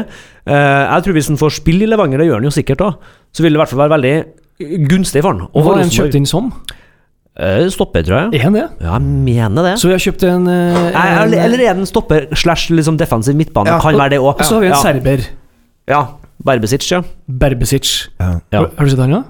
[0.48, 2.96] Eh, jeg tror hvis han får spille i Levanger, det gjør han jo sikkert òg,
[3.36, 4.14] så vil det i hvert fall være veldig
[4.60, 5.48] gunstig for han.
[5.50, 6.52] Og hva har han kjøpt inn som?
[7.40, 8.40] Eh, stopper, tror jeg.
[8.40, 8.66] Er han det?
[8.82, 9.74] Ja, jeg mener det.
[9.80, 13.38] Så vi har kjøpt en, eh, en eller, eller er den stopper slash liksom defensiv
[13.38, 13.70] midtbane?
[13.70, 13.78] Ja.
[13.80, 14.34] Kan være det òg.
[14.34, 14.82] Og så har vi en ja.
[14.82, 15.28] serber.
[15.88, 16.02] Ja.
[16.44, 17.02] Berbesic, ja.
[17.26, 18.10] Berbesic.
[18.18, 18.40] Ja.
[18.52, 18.58] Ja.
[18.58, 19.22] Har, har du sett han, ja?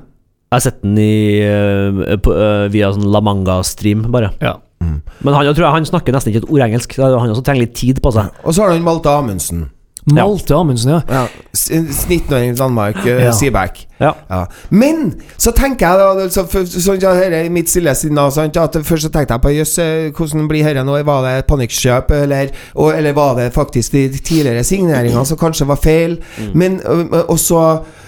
[0.51, 1.13] Jeg har sett den i,
[1.47, 4.33] uh, på, uh, via sånn La Manga-stream, bare.
[4.43, 4.57] Ja.
[4.81, 6.95] Men han, jeg tror jeg, han snakker nesten ikke et ord engelsk.
[6.97, 8.33] så Han også trenger litt tid på seg.
[8.43, 9.69] Og så har han Malte Amundsen.
[10.05, 11.01] Malte Amundsen, ja.
[11.09, 11.27] Ja.
[11.53, 13.33] 19-åring i Danmark, uh, Ja.
[13.33, 13.87] Seaback.
[14.01, 14.15] Ja.
[14.31, 14.47] Ja.
[14.71, 18.79] Men så tenker jeg da så, for, sånn, ja, her er mitt stille sinn at
[18.87, 20.97] Først så tenkte jeg på jøss, eh, hvordan blir dette nå?
[21.05, 25.69] Var det et panikkjøp, eller, og, eller var det faktisk de tidligere signeringene som kanskje
[25.69, 26.17] var feil?
[26.55, 27.61] Men og, og, så,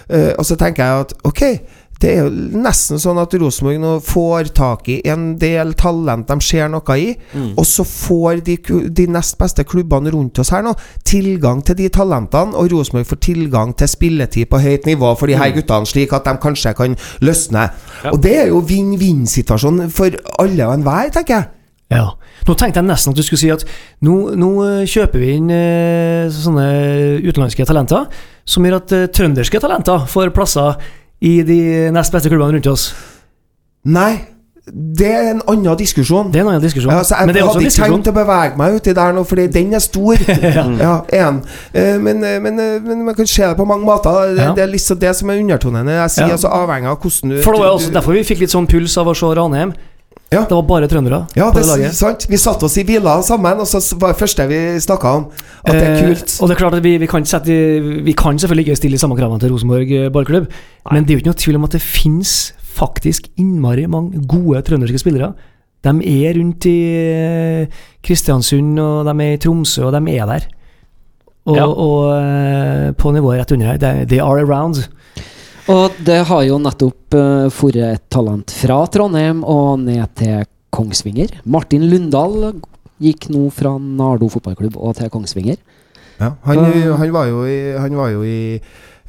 [0.09, 1.45] og så tenker jeg at ok,
[2.03, 2.31] det er jo
[2.63, 7.13] nesten sånn at Rosenborg nå får tak i en del talent de ser noe i,
[7.53, 8.57] og så får de,
[8.91, 10.75] de nest beste klubbene rundt oss her nå
[11.07, 15.39] tilgang til de talentene, og Rosenborg får tilgang til spilletid på høyt nivå for de
[15.39, 17.69] her guttene, slik at de kanskje kan løsne.
[18.11, 21.51] Og det er jo vinn-vinn-situasjon for alle og enhver, tenker jeg.
[21.93, 22.07] Ja.
[22.49, 23.65] Nå tenkte jeg nesten at du skulle si at
[24.05, 26.65] nå, nå eh, kjøper vi inn eh, sånne
[27.23, 28.09] utenlandske talenter,
[28.49, 30.81] som gjør at eh, trønderske talenter får plasser
[31.23, 31.59] i de
[31.95, 32.89] nest beste klubbene rundt oss.
[33.87, 34.13] Nei,
[34.67, 36.29] det er en annen diskusjon.
[36.31, 36.93] Det er en annen diskusjon.
[36.95, 39.25] Ja, så jeg Men det også hadde ikke tenkt å bevege meg uti der nå,
[39.27, 40.23] fordi den er stor.
[40.87, 41.41] ja, en.
[41.75, 44.35] Eh, Men, eh, men, eh, men man kan se det på mange måter.
[44.37, 44.53] Det, Ja.
[44.55, 45.89] det er liksom det som er undertonen.
[45.89, 46.33] Jeg sier Ja.
[46.39, 48.97] altså avhengig av hvordan du For det var også derfor vi fikk litt sånn puls
[48.99, 49.73] av å se Ranheim.
[50.33, 50.43] Ja.
[50.49, 51.95] Det var bare trøndere Ja, på det det laget.
[51.95, 52.27] sant.
[52.31, 55.27] Vi satte oss i villa sammen, og så var det første vi snakka om.
[55.65, 56.39] At det er Eh, kult.
[56.41, 58.97] og det er klart at vi, vi, kan ikke sette, vi kan selvfølgelig ikke stille
[58.97, 60.93] de samme kravene til Rosenborg ballklubb, Nei.
[60.95, 64.63] men det er jo ikke noe tvil om at det finnes faktisk innmari mange gode
[64.63, 65.35] trønderske spillere.
[65.85, 67.67] De er rundt i eh,
[68.03, 70.47] Kristiansund, og de er i Tromsø, og de er der.
[71.45, 71.67] Og, Ja.
[71.67, 73.77] og eh, på nivået rett under her.
[73.79, 74.89] They, they are around.
[75.71, 80.43] Og det har jo nettopp uh, vært et talent fra Trondheim og ned til
[80.75, 81.37] Kongsvinger.
[81.45, 82.57] Martin Lundahl
[83.03, 85.61] gikk nå fra Nardo fotballklubb og til Kongsvinger.
[86.23, 86.97] Ja, han, Uh.
[86.99, 88.61] han var jo i, han var jo i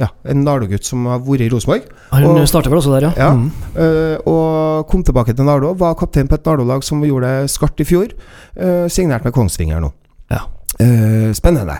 [0.01, 1.83] ja, en Nardo-gutt som har vært i Rosenborg.
[2.11, 3.11] Han Og- starter vel også der, ja.
[3.17, 3.33] Ja.
[3.33, 3.51] Mm.
[3.77, 5.73] uh, og kom tilbake til Nardo.
[5.77, 8.13] Var kaptein på et Nardo-lag som gjorde det skarpt i fjor.
[8.57, 9.91] Uh, signert med Kongsvinger nå.
[10.33, 10.45] Ja.
[10.81, 11.79] Uh, spennende.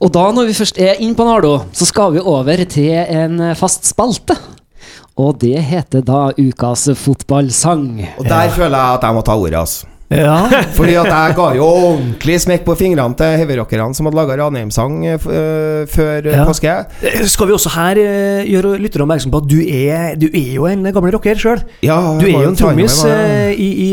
[0.00, 3.40] Og da, når vi først er inne på Nardo, så skal vi over til en
[3.56, 4.36] fast spalte.
[5.16, 8.02] Og det heter da Ukas fotballsang.
[8.18, 9.93] Og der føler jeg at jeg må ta ordet, altså.
[10.12, 10.34] Ja.
[10.76, 14.98] Fordi at jeg ga jo ordentlig smekk på fingrene til heavyrockerne som hadde laga Ranheim-sang
[15.08, 16.44] eh, eh, før eh, Ja.
[16.48, 16.74] påske.
[17.32, 18.00] Skal vi også her
[18.46, 21.64] gjøre lytterne oppmerksom på at du er, du er jo en gammel rocker sjøl.
[21.82, 23.90] Ja, Du er jo en trommis i, i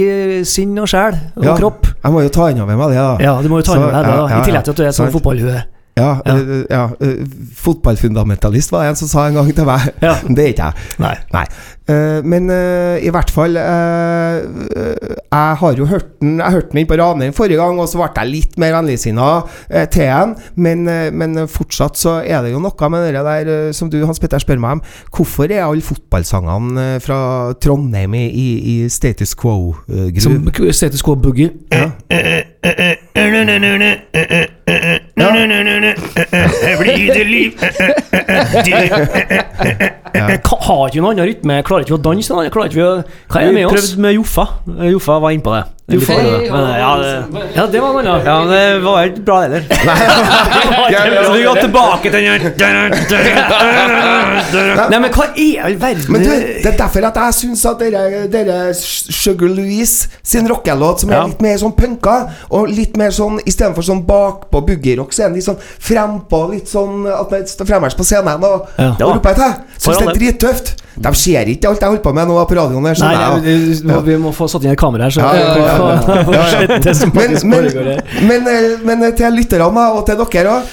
[0.47, 1.55] sinn og sjel og Ja.
[1.57, 1.87] kropp.
[2.03, 3.17] Jeg må jo ta innover meg det, da.
[3.23, 4.29] Ja, du må jo ta innover deg det, ja, da.
[4.35, 5.63] ja, I tillegg til at du er et sånn fotballhue.
[5.97, 6.35] Ja, Ja.
[6.37, 7.25] eh, ja eh,
[7.57, 9.89] Fotballfundamentalist var det en som sa en gang til meg.
[10.01, 10.15] Ja.
[10.27, 10.73] Det er ikke jeg.
[11.03, 11.15] Nei.
[11.33, 11.45] Nei.
[11.91, 16.69] Eh, men eh, i hvert fall eh, eh, Jeg har jo hørt den Jeg hørte
[16.71, 20.07] den inn på Ranheim forrige gang, og så ble jeg litt mer vennligsinna uh, til
[20.07, 20.35] den.
[20.55, 23.99] Men, eh, men fortsatt så er det jo noe med det der eh, som du,
[24.05, 24.83] Hans Petter, spør meg om.
[25.11, 27.19] Hvorfor er alle fotballsangene eh, fra
[27.61, 29.35] Trondheim i, i, i status
[35.21, 35.95] Som quo-gruve?
[35.95, 37.11] status quo boogie.
[37.11, 38.41] ja.
[38.63, 41.53] Blir det jeg, jeg Har ikke noen annen rytme?
[41.59, 42.39] Jeg Klarer ikke å danse?
[42.45, 43.73] Jeg Klarer ikke å Hva er det med oss?
[43.73, 44.45] prøvde med Joffa.
[44.91, 45.63] Joffa var innpå det.
[45.91, 46.31] Joffa, på det.
[46.31, 48.25] Hei, Men, ja, det, Ja, det var noe annet.
[48.25, 49.61] ja, men det var ikke bra heller.
[51.25, 52.41] Så vi går tilbake til den
[54.91, 57.81] Nei, men hva i all verden Men du, det er derfor at jeg syns at
[57.81, 62.15] dere, dere Sugar Louise sin rockelåt, som er litt mer sånn punka,
[62.53, 66.71] og litt mer sånn istedenfor sånn bakpå boogierock, så er den litt sånn frempå, litt
[66.71, 68.91] sånn at man står fremmest på scenen og, Ja.
[69.01, 69.59] og roper etter.
[69.81, 70.67] For Syns det er drittøft.
[71.01, 72.83] De ser ikke alt jeg holder på med nå på radioen.
[72.85, 73.41] her, Nei, jeg.
[73.45, 73.53] vi,
[73.87, 75.31] vi, vi må få satt inn et kamera her, så Ja,
[77.51, 80.63] Men, men, men, eh, til lytterne og til dere òg,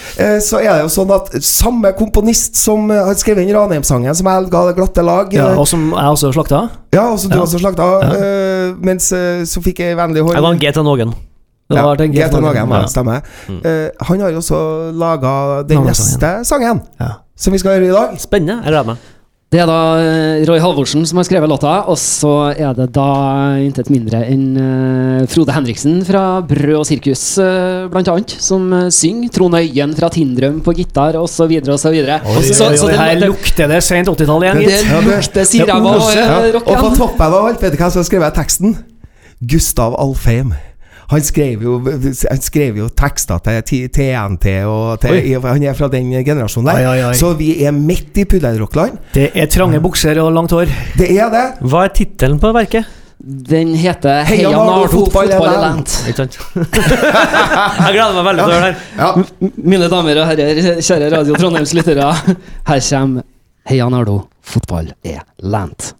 [0.44, 4.26] så er det jo sånn at samme komponist som eh, har skrevet inn Ranheim-sangen, som
[4.30, 6.60] jeg ga det glatte lag Ja, eh, og som jeg også slakta.
[6.94, 7.42] Ja, og som du Ja.
[7.46, 7.88] også slakta.
[8.18, 11.14] eh, mens eh, så fikk jeg vennlig hånd Jeg var en GT Nogen.
[11.70, 12.86] Ja, Grete Nogen, Ja.
[12.88, 13.20] stemmer.
[13.48, 14.58] Eh, han har jo også
[14.96, 17.08] laga den neste sangen, Ja.
[17.36, 18.18] som vi skal høre i dag.
[18.18, 18.62] Spennende.
[18.64, 18.96] Jeg gleder meg.
[19.48, 23.06] Det er da eh, Roy Halvorsen som har skrevet låta, og så er det da
[23.64, 29.32] intet mindre enn eh, Frode Henriksen fra Brød og sirkus, eh, blant annet, som synger.
[29.32, 31.96] Trond Øyen fra Tindrøm på gitar, osv., osv.
[31.96, 34.84] Oi, oi, oi, her lukter det sent 80-tall igjen, Det gitt.
[34.84, 38.04] Det- lukter det og oser, eh, Og på toppen av alt, vet du hvem som
[38.04, 38.76] har skrevet teksten?
[39.40, 40.52] Gustav Alfheim.
[41.08, 46.10] Han skrev jo, han skrev jo tekster til TNT, og til, han er fra den
[46.12, 46.82] generasjonen der.
[46.82, 47.14] Oi, oi, oi.
[47.16, 48.98] Så vi er midt i puddelrockland.
[49.14, 50.68] Det er trange bukser og langt hår.
[51.00, 51.44] Det er det.
[51.64, 52.90] Hva er tittelen på verket?
[53.18, 55.94] Den heter Heia Nardo, fotball er sant?
[56.54, 58.76] jeg gleder meg veldig til å høre det her.
[59.00, 59.48] Ja.
[59.72, 62.12] Mine damer og herrer, kjære Radio Trondheims lyttere.
[62.68, 63.26] Her kommer
[63.72, 64.20] Heia Nardo,
[64.54, 65.90] fotball er land.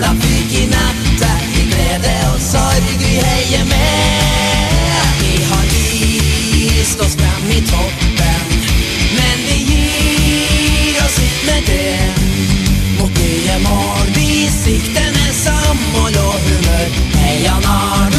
[0.00, 4.76] Når kula i natta, I glede og sorg vi heier med.
[5.20, 8.46] Vi har vist oss frem i toppen
[9.16, 11.98] Men vi gir oss ikke med det.
[12.98, 16.86] Mot nye mål vi sikter med samhold og humør.
[17.18, 18.17] Heia Nardo,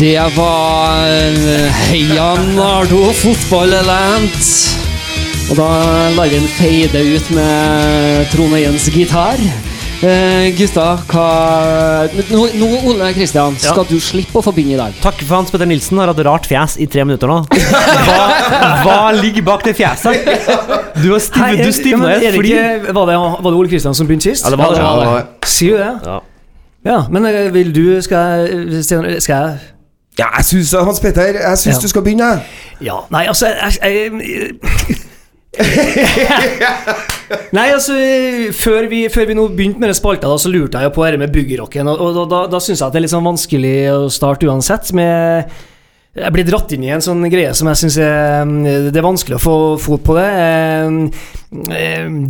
[0.00, 4.22] Det var eh, Heia Nardo, fotball er.
[5.50, 5.66] Og da
[6.16, 9.40] lar vi den feide ut med Trond Øyens gitar.
[10.00, 11.26] Eh, gutta, hva
[12.30, 13.74] Nå, nå Ole Kristian, Ja.
[13.74, 14.94] skal du slippe å få begynne i dag.
[15.04, 17.42] Takk for Hans Petter Nilsen har hatt rart fjes i tre minutter nå.
[18.06, 18.22] Hva,
[18.86, 20.24] hva ligger bak det fjeset?
[21.02, 22.54] Du har stiv, Hei, du ja, stivna men i et det fly.
[22.54, 24.48] ikke- Var det, var det Ole Kristian som begynte sist?
[24.48, 24.80] Ja, det var det.
[24.80, 25.92] Ja, Sier du det?
[26.08, 26.18] Ja.
[26.88, 29.58] Ja, men eh, vil du Skal jeg Skal jeg
[30.20, 31.82] ja, jeg syns Hans Petter, jeg syns Ja.
[31.82, 32.30] du skal begynne.
[32.84, 34.98] Ja, nei, altså jeg, jeg,
[37.56, 37.94] Nei, altså
[38.56, 41.04] før vi, før vi nå begynte med det spalta, da, så lurte jeg jo på
[41.06, 41.90] dette med boogie-rocken.
[41.90, 44.90] Og, og, da, da syns jeg at det er litt sånn vanskelig å starte uansett.
[44.96, 45.50] Med
[46.20, 49.42] jeg blir dratt inn i en sånn greie som jeg syns Det er vanskelig å
[49.42, 50.28] få fot på det.
[50.30, 50.88] Eh,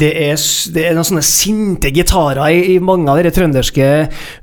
[0.00, 0.36] Det er,
[0.72, 3.88] det er noen sånne sinte gitarer i, i mange av de trønderske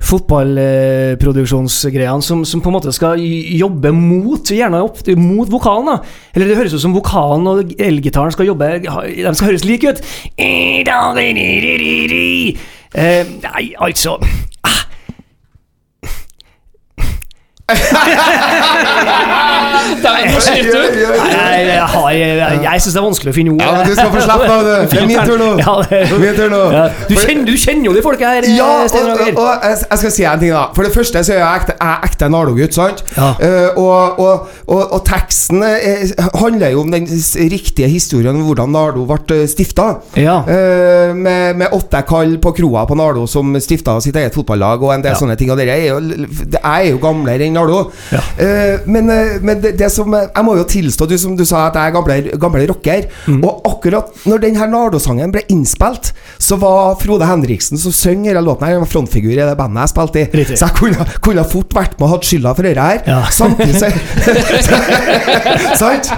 [0.06, 5.86] fotballproduksjonsgreiene som, som på en måte skal jobbe mot Gjerne opp, mot vokalen.
[5.90, 5.96] da
[6.34, 8.88] Eller det høres ut som vokalen og elgitaren skal jobbe De
[9.34, 10.00] skal høres like ut.
[12.94, 14.16] Eh, Nei, altså
[17.68, 17.74] ah.
[20.02, 20.32] Nei,
[22.14, 23.62] jeg, jeg, jeg syns det er vanskelig å finne ord.
[23.62, 24.70] Ja, men Du skal få slippe du.
[24.92, 25.48] Det er min tur nå.
[25.60, 26.60] Ja, det er Min tur nå.
[26.74, 28.46] Ja, du, kjenner, du kjenner jo de folka her.
[28.48, 30.64] eh, Ja, og, og, og jeg, skal si en ting, da.
[30.76, 33.02] For det første så er jeg ekte, jeg ekte Nardo-gutt, sant?
[33.16, 33.30] Ja.
[33.38, 36.04] Uh, og, og, teksten er,
[36.38, 37.06] handler jo om den
[37.52, 39.88] riktige historien om hvordan Nardo ble stifta.
[40.18, 40.40] Ja.
[40.48, 44.94] Uh, med, med åtte kall på kroa på Nardo som stifta sitt eget fotballag, og
[44.94, 45.50] en del sånne ting.
[45.52, 45.98] Og dere er jo,
[46.48, 47.84] jeg er jo gamlere enn Nardo.
[48.38, 51.66] Eh, men eh, men det, det som Jeg må jo tilstå, du som du sa,
[51.68, 53.06] at jeg er gamle, gamle rocker.
[53.26, 53.42] Mm.
[53.44, 58.42] Og akkurat når den her Nardo-sangen ble innspilt, så var Frode Henriksen som sang denne
[58.44, 60.26] låten her, frontfigur i det bandet jeg spilte i.
[60.42, 60.58] Riktig.
[60.58, 63.02] Så jeg kunne, kunne fort vært med og hatt skylda for dette her.
[63.06, 63.20] Ja.
[63.34, 63.90] Samtidig så
[65.78, 66.08] Sant?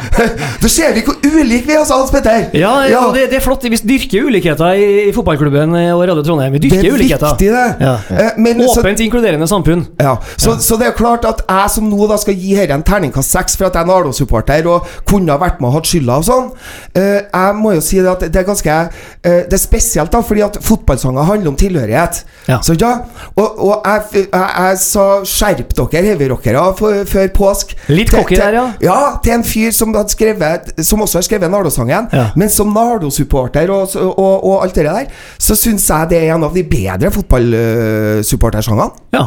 [0.60, 2.46] Da ser vi hvor ulike vi er, altså, Hans Petter.
[2.56, 3.02] Ja, ja.
[3.14, 3.64] Det, det er flott.
[3.70, 6.54] Vi dyrker ulikheter i, i fotballklubben eh, og Radio Trondheim.
[6.56, 7.34] Vi Det dyrker er ulikheter.
[7.34, 7.66] viktig, det.
[7.86, 7.94] Ja.
[8.24, 9.84] Eh, men så- Åpent, inkluderende samfunn.
[10.00, 12.84] Ja, så, så det er klart at jeg som nå da skal gi dette en
[12.86, 16.18] terningkast seks for at jeg er Nardo-supporter og kunne ha vært med og hatt skylda
[16.20, 16.50] og sånn,
[16.98, 20.20] eh, jeg må jo si det at det er ganske eh, Det er spesielt, da,
[20.26, 22.24] fordi at fotballsanger handler om tilhørighet.
[22.48, 22.58] Ja.
[22.66, 22.92] Så ja,
[23.36, 27.76] Og, og jeg, jeg, jeg sa 'skjerp dere, heavyrockere', før påsk.
[27.88, 28.66] Litt cocky der, ja.
[28.82, 32.08] Ja, til en fyr som hadde skrevet Som også har skrevet Nardo-sangen.
[32.12, 32.26] Ja.
[32.36, 36.44] Men som Nardo-supporter og, og, og alt det der, så syns jeg det er en
[36.44, 38.90] av de bedre fotballsupportersangene.
[39.14, 39.26] Ja.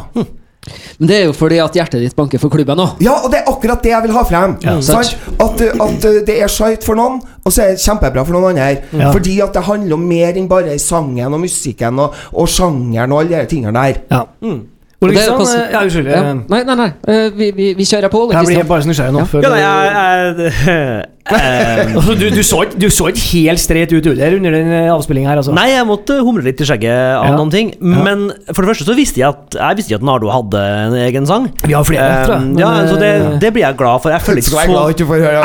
[0.98, 2.86] Men det er jo fordi at hjertet ditt banker for klubben nå.
[3.04, 4.58] Ja, og det er akkurat det jeg vil ha frem.
[4.64, 5.16] Ja, sant?
[5.36, 8.54] At, at uh, det er skjøyt for noen, og så er det kjempebra for noen
[8.54, 8.84] andre.
[8.92, 9.12] Ja.
[9.16, 13.26] Fordi at det handler om mer enn bare sangen og musikken og, og sjangeren og
[13.26, 14.06] alle de tingene der.
[14.14, 14.24] ja.
[14.44, 14.62] Og
[15.04, 16.08] Ole det er Kristian, eh, ja, unnskyld.
[16.12, 16.22] Ja.
[16.24, 16.92] eh, Nei, nei, nei.
[17.08, 19.20] eh, Vi, vi, vi kjører på, Jeg blir bare så nysgjerrig nå.
[19.20, 19.32] Ja.
[19.32, 21.10] før Ja, du- nei, jeg, jeg,
[21.96, 25.30] Altså, du, du, så ikke, du så ikke helt streit ut under under den avspillinga
[25.32, 25.54] her, altså?
[25.56, 27.36] Nei, jeg måtte humre litt i skjegget av Ja.
[27.40, 27.70] noen ting.
[27.80, 28.02] Ja.
[28.10, 30.98] Men for det første så visste jeg at Jeg visste ikke at Nardo hadde en
[31.06, 31.48] egen sang.
[31.64, 32.60] Vi har flere, tror jeg.
[32.60, 34.12] Ja, så det, det blir jeg glad for.
[34.12, 35.40] Jeg føler ikke være glad ikke for å høre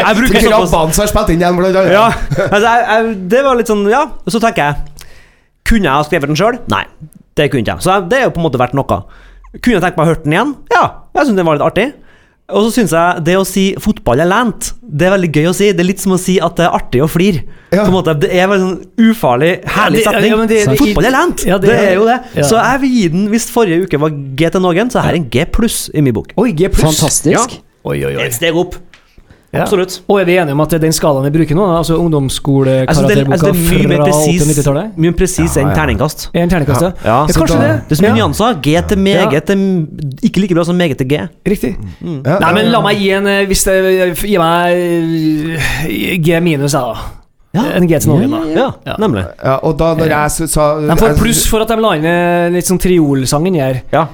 [0.00, 1.92] Jeg bruker såpass- har spilt inn igjen, blant annet.
[1.92, 2.06] ja,
[2.48, 4.74] altså, jeg, jeg, Det var litt sånn Ja, så tenker jeg
[5.70, 6.56] Kunne jeg ha skrevet den sjøl?
[6.72, 6.84] Nei,
[7.40, 7.82] det kunne jeg.
[7.84, 9.00] Så det er jo på en måte verdt noe.
[9.58, 10.54] Kunne jeg tenkt meg å høre den igjen?
[10.76, 10.84] Ja,
[11.16, 11.88] jeg syns den var litt artig.
[12.50, 15.54] Og så syns jeg det å si 'fotball er lent', det er veldig gøy å
[15.54, 15.68] si.
[15.70, 17.44] Det er litt som å si at det er artig å flire.
[17.70, 17.84] Ja.
[17.84, 20.30] På en måte, Det er veldig sånn ufarlig, herlig Ja, det- setning.
[20.30, 21.44] ja, det- det- fotball er lent!
[21.46, 22.18] Ja, det det, er- jo det.
[22.34, 22.42] ja.
[22.42, 25.14] Så jeg vil gi den, hvis forrige uke var G til noen, så er her
[25.14, 26.32] en G pluss i min bok.
[26.36, 26.98] Oi, G pluss.
[26.98, 27.60] Fantastisk.
[27.84, 28.22] Oi, oi, oi.
[28.26, 28.74] Et steg opp.
[29.52, 29.64] Ja.
[29.64, 29.96] Absolutt.
[30.06, 31.64] Og er vi enige om at den skalaen vi bruker nå?
[31.76, 34.92] Altså ungdomsskolekarakterboka er mye mer fra presis 80-90-tallet?
[35.02, 35.74] Mye presis enn Ja, ja.
[35.80, 36.28] terningkast.
[36.38, 36.90] En terningkast, ja.
[37.04, 37.82] Ja, Ja, kanskje da- det.
[37.88, 38.14] Det er så mye Ja.
[38.20, 38.60] nyanser.
[38.62, 39.88] G til meget til
[40.22, 41.18] Ikke like bra som meget til G.
[41.48, 41.76] Riktig.
[42.00, 46.72] Ja, Nei, men la meg gi en eh, Hvis det gir meg eh, G minus,
[46.72, 46.94] jeg, da.
[47.52, 47.64] Ja.
[47.74, 48.40] En G til noen, da.
[48.54, 48.94] Ja, Ja.
[49.02, 49.24] nemlig.
[49.42, 52.48] Ja, og da når jeg sa De får pluss for at de la inn eh,
[52.54, 53.80] litt sånn triolsangen her.
[53.92, 54.04] Ja.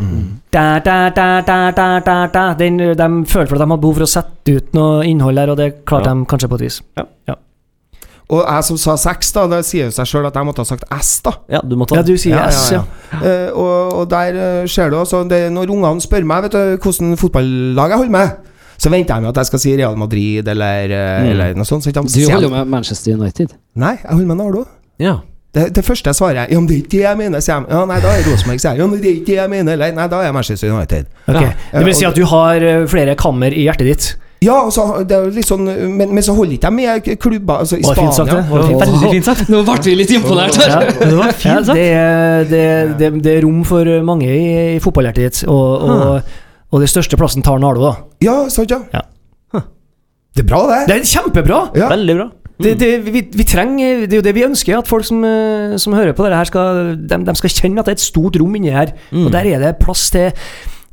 [0.50, 2.44] Da, da, da, da, da, da, da.
[2.56, 5.50] Den, de følte for at de hadde behov for å sette ut noe innhold der,
[5.52, 6.14] og det klarte Ja.
[6.14, 6.80] de kanskje på et vis.
[8.28, 10.66] Og jeg som sa seks, da, det sier jo seg sjøl at jeg måtte ha
[10.66, 11.30] sagt S, da.
[11.48, 12.00] ja, du måtte ha.
[12.00, 12.80] Ja, du sier Ja, ja, S, ja.
[13.12, 13.18] ja.
[13.20, 16.76] Uh, og, og der uh, ser du altså det, Når ungene spør meg vet du,
[16.82, 18.32] hvordan fotballag jeg holder med,
[18.78, 21.30] så venter jeg med at jeg skal si Real Madrid eller, eh, Mm.
[21.30, 21.82] eller noe sånt.
[21.84, 23.54] Så ikke de Du holder jo med Manchester United.
[23.74, 24.64] Nei, jeg holder med Nardo.
[24.98, 25.16] Ja.
[25.56, 27.66] Det, det første jeg svarer, ja, men det er ikke det jeg mener, sier jeg.
[27.70, 28.78] Ja, nei, da er Rosenborg, sier jeg.
[28.78, 31.06] Ja, men det er ikke det jeg mener, eller nei, da er jeg Manchester United.
[31.28, 31.40] Okay.
[31.72, 31.78] Ja.
[31.78, 34.08] Det vil si at du har eh, flere kammer i hjertet ditt.
[34.44, 37.78] Ja, altså, det er litt sånn Men, men så holder ikke jeg med klubber altså,
[37.80, 38.42] i Var fint sagt, det?
[38.50, 38.80] Var fint?
[38.82, 39.48] Veldig fint sagt.
[39.48, 40.68] Nå ble vi litt imponert her.
[40.68, 41.72] Ja, Det var fint sagt.
[41.78, 46.20] det, er- det, det, det er rom for mange i, i fotballhjertet ditt, og, og,
[46.72, 47.94] og det største plassen tar Nardo, da.
[48.24, 48.82] Ja, sant, ja.
[48.92, 49.04] Ja.
[50.36, 50.80] Det er bra, det.
[50.90, 51.60] Det er kjempebra!
[51.78, 51.86] Ja.
[51.94, 52.26] Veldig bra.
[52.60, 55.76] Det, det, vi, vi trenger, det er jo det vi ønsker, at folk som, eh,
[55.80, 58.36] som hører på dette, her skal, de, de skal kjenne at det er et stort
[58.40, 58.92] rom inni her.
[59.16, 60.30] Og der er det plass til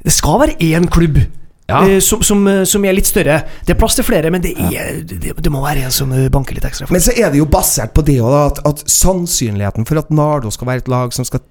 [0.03, 1.21] Det skal være én klubb.
[1.69, 1.81] Ja.
[1.87, 3.37] eh, som, som, eh, som er litt større.
[3.63, 6.27] Det er plass til flere, men det, er, det, det må være en som eh,
[6.31, 6.89] banker litt ekstra.
[6.91, 10.51] Men så er det jo basert på det også, at, at sannsynligheten for at Nardo
[10.51, 11.43] skal være et lag som skal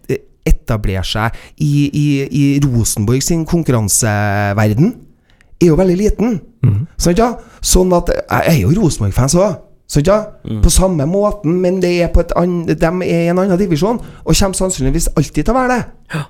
[0.46, 4.94] etablere seg i, i, i Rosenborg sin konkurranseverden,
[5.62, 6.40] er jo veldig liten.
[6.98, 7.32] Sant, ja?
[7.62, 9.60] Sånn at Jeg er jo Rosenborg-fans òg.
[9.92, 10.16] Sånn, ja?
[10.64, 14.00] På samme måten, men det er på et ann- de er i en annen divisjon,
[14.24, 15.84] og kommer sannsynligvis alltid til å være det.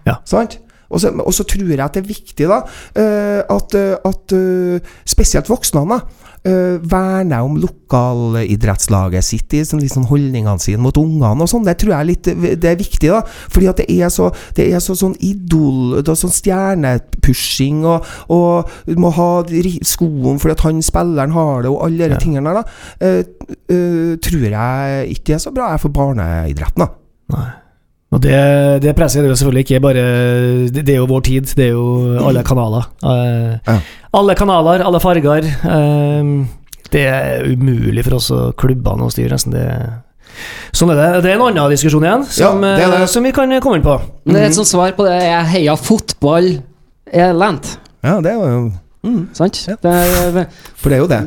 [0.06, 0.16] Ja.
[0.24, 0.58] Sant?
[0.92, 2.58] Og så, og så tror jeg at det er viktig da
[3.00, 6.00] eh, at, eh, at eh, spesielt voksne da,
[6.48, 11.66] eh, verner om lokalidrettslaget sitt i sånn, liksom holdningene sine mot ungene og sånn.
[11.66, 12.30] Det tror jeg er litt
[12.62, 13.22] det er viktig, da.
[13.52, 18.04] Fordi at det er så, det er så sånn idol det er Sånn stjernepushing, og,
[18.30, 19.30] og du må ha
[19.88, 22.92] skoen fordi at han spilleren har det, og alle de tingene der, da.
[23.02, 26.92] Uh, uh, tror jeg ikke er så bra jeg for barneidretten, da.
[27.32, 27.48] Nei.
[28.12, 28.36] Og det,
[28.84, 30.02] det presset er jo selvfølgelig ikke bare
[30.68, 31.46] Det, det er jo vår tid.
[31.56, 32.88] Det er jo alle kanaler.
[33.02, 33.78] Uh, Ja.
[34.12, 35.46] Alle kanaler, alle farger.
[35.64, 36.44] Uh,
[36.92, 39.54] det er umulig for oss å klubbene å styre, nesten.
[39.56, 39.64] Det,
[40.76, 41.06] sånn er det.
[41.24, 43.00] Det er en annen diskusjon igjen, som, Ja, det det.
[43.00, 43.96] eh, som vi kan komme inn på.
[43.96, 44.34] Mm.
[44.34, 46.50] det er et sånt svar på det er heia fotball
[47.08, 47.78] er lent.
[48.04, 48.72] Ja, det er jo
[49.34, 49.64] Sant?
[49.66, 49.74] Ja.
[49.82, 50.44] Det er,
[50.76, 51.22] For det er jo det.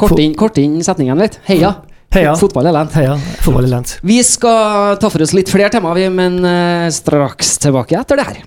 [0.00, 1.36] kort, inn, kort inn setningen litt.
[1.46, 1.74] Heia.
[2.12, 2.34] Heia.
[2.36, 2.92] Fotball er lent.
[2.92, 3.94] Heia, fotball er lent.
[4.04, 8.26] Vi skal ta for oss litt flere temaer, vi, men uh, straks tilbake etter det
[8.28, 8.42] her.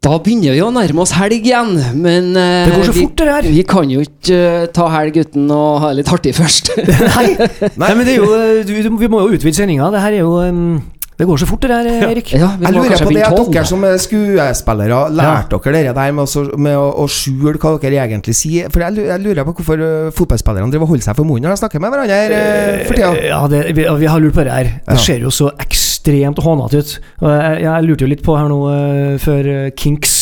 [0.00, 3.16] Da begynner vi å nærme oss helg igjen, men uh, Det går så vi, fort,
[3.16, 3.48] det her.
[3.56, 6.72] Vi kan jo ikke uh, ta helg uten å ha det litt artig først.
[7.16, 7.26] Nei.
[7.80, 8.30] Nei, men det er jo
[8.68, 9.88] du, du, Vi må jo utvide sendinga.
[9.92, 10.80] Det her er jo um,
[11.20, 12.30] Det går så fort, det der, Erik.
[12.32, 16.24] ja, Jeg lurer på det at dere som er skuespillere, lærte dere det der med,
[16.24, 18.70] å, med å, å skjule hva dere egentlig sier?
[18.72, 21.58] For jeg, jeg lurer på hvorfor uh, fotballspillerne driver og holder seg for munnen når
[21.58, 23.12] de snakker med hverandre uh, for tida.
[23.28, 24.72] Ja, det, vi, vi har lurt på det her.
[24.80, 25.02] Det Ja.
[25.04, 26.92] ser jo så ekstremt hånete ut.
[27.20, 30.14] Jeg, jeg lurte jo litt på her nå eh, før eh, Kinks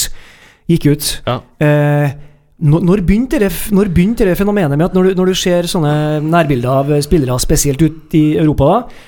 [0.69, 1.13] gikk ut.
[1.29, 1.39] Ja.
[1.63, 2.17] Eh,
[2.59, 5.93] når, begynte det, når begynte det fenomenet med at når du, når du ser sånne
[6.27, 9.05] nærbilder av eh, spillere, spesielt ut i Europa, da,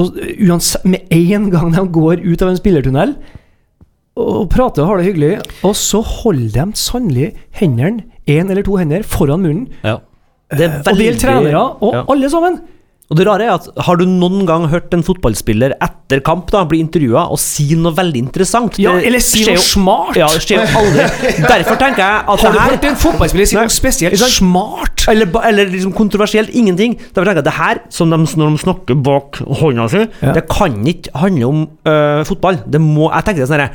[0.00, 3.16] og eh, uansett, med en gang de går ut av en spillertunnel
[4.22, 5.32] og prater og har det hyggelig,
[5.64, 9.68] og så holder de sannelig hendene, én eller to hender, foran munnen.
[9.82, 10.02] Ja.
[10.52, 12.02] Det er Og det gjelder trenere, og ja.
[12.12, 12.58] alle sammen.
[13.10, 16.62] Og det rare er at Har du noen gang hørt en fotballspiller etter kamp da
[16.68, 18.78] bli intervjua og si noe veldig interessant?
[18.80, 20.16] Ja, eller si noe smart.
[20.16, 21.06] Ja, det skjer jo aldri.
[21.42, 24.38] Derfor tenker jeg at Har du hørt en fotballspiller si noe spesielt sant?
[24.38, 25.04] smart?
[25.12, 26.94] eller, eller liksom kontroversielt ingenting.
[27.12, 30.32] Derfor tenker jeg at det her, som de, når de snakker bak hånda si, Ja.
[30.38, 32.62] det kan ikke handle om øh, fotball.
[32.70, 33.74] Det må Jeg tenker det sånn herre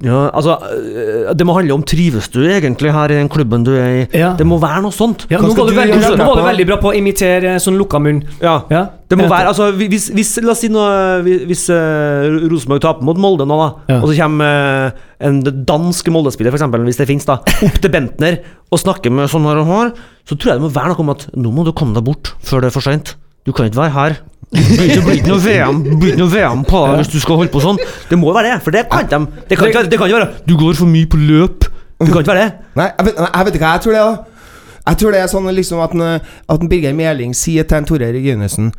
[0.00, 3.74] ja, altså, øh, Det må handle om trives du egentlig her i den klubben du
[3.76, 4.06] er i.
[4.16, 4.32] Ja.
[4.38, 5.26] Det må være noe sånt.
[5.28, 8.00] Ja, nå var du, veldig, nå var du veldig bra på å imitere sånn lukka
[8.00, 8.22] munn.
[8.40, 8.62] Ja.
[8.72, 8.86] Ja.
[9.10, 13.18] Det må være, altså hvis, hvis La oss si noe Hvis uh, Rosenborg taper mot
[13.18, 17.40] Molde nå, da, og så kommer uh, en dansk Molde-spiller, eksempel, hvis det fins, da,
[17.66, 18.38] opp til Bentner
[18.70, 19.90] og snakker med sånn her og her,
[20.24, 22.32] så tror jeg det må være noe om at nå må du komme deg bort
[22.46, 23.16] før det er for seint.
[23.44, 24.20] Du kan ikke være her.
[24.50, 27.52] Det blir ikke noe VM blir ikke noe VM på deg hvis du skal holde
[27.54, 27.78] på sånn.
[28.10, 29.20] Det må være det, for det kan de.
[29.48, 31.68] Det kan ikke være, det kan ikke være Du går for mye på løp.
[32.00, 32.52] Det kan ikke være det.
[32.80, 34.10] Nei, jeg vet, jeg vet ikke hva jeg tror det er.
[34.10, 34.86] da.
[34.90, 36.02] Jeg tror det er sånn liksom at, en,
[36.50, 38.70] at en Birger Meling sier til en Tore Reginesen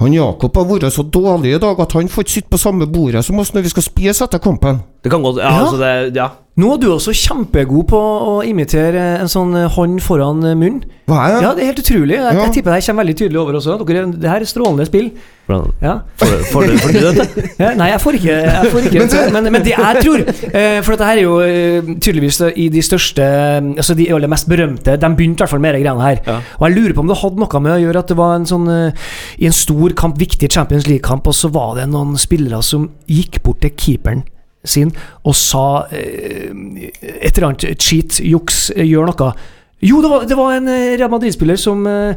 [0.00, 2.88] Han Jakob har vært så dårlig i dag at han får ikke sitte på samme
[2.90, 4.80] bordet som oss når vi skal spise etter kampen.
[5.04, 5.60] Det kan godt Ja, Ja.
[5.62, 6.28] altså det Ja.
[6.56, 10.84] Nå er du også kjempegod på å imitere en sånn eh, hånd foran munn munnen.
[11.06, 11.40] Hva er det?
[11.44, 12.14] Ja, det er helt utrolig.
[12.16, 12.44] Jeg, Ja.
[12.46, 13.74] jeg tipper det her kommer veldig tydelig over også.
[13.86, 15.10] Dere, det her er strålende spill.
[15.82, 15.92] Ja.
[16.16, 17.26] Får du- får du får du det?
[17.60, 20.96] Ja, nei, jeg får ikke, jeg får ikke men, men, det jeg tror eh, For
[20.96, 23.22] dette her er jo eh, tydeligvis i de største
[23.76, 26.18] Altså de aller mest berømte De begynte i hvert fall med de greiene her.
[26.26, 26.40] Ja.
[26.58, 28.48] Og jeg lurer på om det hadde noe med å gjøre at det var en
[28.50, 29.06] sånn eh,
[29.38, 33.44] I en stor kamp, viktig Champions League-kamp, og så var det noen spillere som gikk
[33.46, 34.24] bort til keeperen
[34.66, 34.90] sin
[35.24, 36.50] og sa eh,
[37.22, 39.30] et eller annet cheat, juks, eh, gjør noe.
[39.84, 42.14] Jo, det var, det var en eh, Real Madrid-spiller som eh,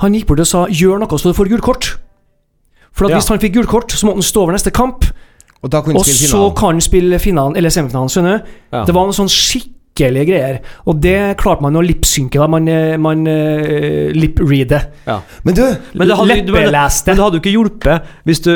[0.00, 1.88] Han gikk bort og sa 'gjør noe så du får gult kort'.
[2.94, 3.16] For at Ja.
[3.18, 5.04] hvis han fikk gult kort, så måtte han stå over neste kamp.
[5.62, 8.44] Og da kunne Og spille så kan han spille finalen, eller semifinalen, skjønner du.
[8.72, 8.84] Ja.
[8.86, 10.58] Det var noen sånn skikkelige greier.
[10.86, 12.38] Og det klarte man å lipsynke.
[12.38, 12.46] da.
[12.46, 14.86] Man, eh, man uh, lip-reader.
[15.06, 15.20] Ja.
[15.44, 15.62] Men du,
[15.94, 17.10] Men det hadde, Leppeleste.
[17.10, 18.52] men det hadde jo ikke hjulpet hvis du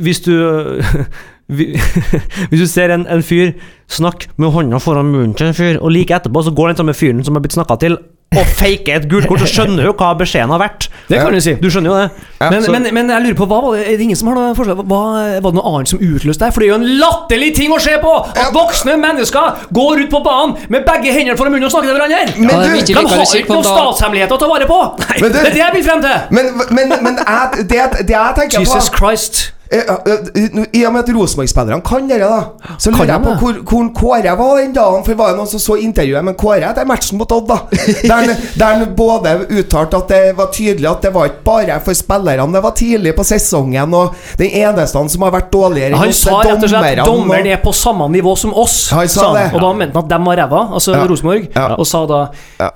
[0.00, 0.32] Hvis du
[2.50, 3.54] Hvis du ser en, en fyr
[3.92, 6.94] snakke med hånda foran munnen til en fyr, og like etterpå så går den samme
[6.98, 7.98] fyren som har blitt snakka til,
[8.36, 10.88] og faker et gult kort, så skjønner du jo hva beskjeden har vært.
[11.06, 11.52] Det kan du si.
[11.62, 12.08] Du skjønner jo det.
[12.42, 14.56] Men, men, men jeg lurer på, hva var det, er det ingen som har noe
[14.58, 14.80] forslag?
[14.90, 14.98] Hva,
[15.38, 16.50] var det noe annet som utløste det?
[16.56, 18.12] For det er jo en latterlig ting å se på!
[18.34, 22.00] At voksne mennesker går ut på banen med begge hendene foran munnen og snakker til
[22.00, 22.22] hverandre!
[22.42, 24.80] Men Ja, du, De har ikke på noen statshemmeligheter å ta vare på!
[25.22, 26.16] Men du- det er det jeg vil frem til!
[26.40, 29.44] men, men, men jeg, det, det jeg tenker Jesus på Christ.
[29.66, 33.56] Eh, eh, I og med at Rosenborg-spillerne kan dere, da, så lurer jeg på hvor,
[33.66, 35.02] hvor Kåre var den dagen.
[35.02, 37.48] For det var jo noen som så intervjuet med Kåre etter matchen mot Odd.
[37.48, 41.42] da Der han- Der han både uttalte at det var tydelig at det var ikke
[41.44, 45.50] bare for spillerne, det var tidlig på sesongen, og den eneste han som har vært
[45.52, 48.90] dårligere enn Han sa rett og slett at dommeren er på samme nivå som oss.
[48.94, 49.54] Han sa han.
[49.56, 51.02] Og da mente han at dem var ræva, altså Ja.
[51.10, 51.48] Rosenborg.
[51.56, 51.66] Ja.
[51.76, 52.22] Og sa da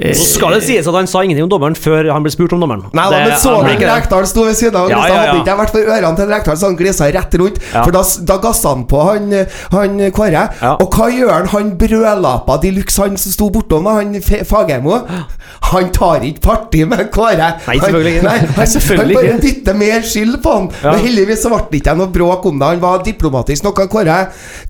[0.01, 2.53] eh, Så skal det sies at han sa ingenting om dommeren før han ble spurt
[2.53, 2.85] om dommeren.
[2.93, 3.89] Nei, da, men så du det.
[3.89, 4.85] Rekdal sto ved siden av.
[4.85, 5.21] og Ja, ja, ja.
[5.31, 7.61] Hadde ikke jeg vært for ørene til Rekdal, så han glisa rett rundt.
[7.73, 7.85] Ja.
[7.85, 9.33] For da, da gassa han på han,
[9.75, 10.47] han Kåre.
[10.61, 10.75] Ja.
[10.81, 11.51] Og hva gjør han?
[11.55, 14.17] Han brølapa de luxe, han som sto bortom, han
[14.49, 15.01] Fagermo.
[15.71, 17.53] Han tar ikke parti med Kåre.
[17.67, 18.29] Nei, selvfølgelig ikke.
[18.29, 20.69] Han, nei, han, Nei, selvfølgelig han bare dytter mer skyld på han.
[20.83, 20.95] Ja.
[20.95, 22.71] Men heldigvis så ble det ikke noe bråk om det.
[22.75, 24.19] Han var diplomatisk nok, han Kåre,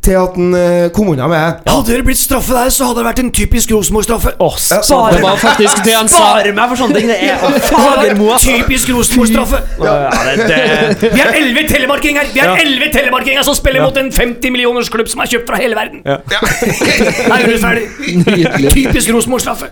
[0.04, 3.06] til at han eh, kom unna med Hadde det blitt straffe der, så hadde det
[3.11, 4.34] vært en typisk Rosenborg-straffe.
[4.40, 6.22] Åh, spare Det var faktisk det han sa.
[6.34, 7.11] Spare meg for sånne ting!
[7.11, 8.32] Det er Fagermo.
[8.42, 9.62] Typisk Rosenborg-straffe.
[9.84, 11.64] Ja, Ja, det, Vi er elleve
[12.01, 12.57] telemarkinger Vi er Ja.
[12.57, 16.03] elleve telemarkinger som spiller mot en 50 millioners klubb som er kjøpt fra hele verden.
[16.07, 17.86] Er du ferdig?
[18.72, 19.70] Typisk Rosenborg-straffe.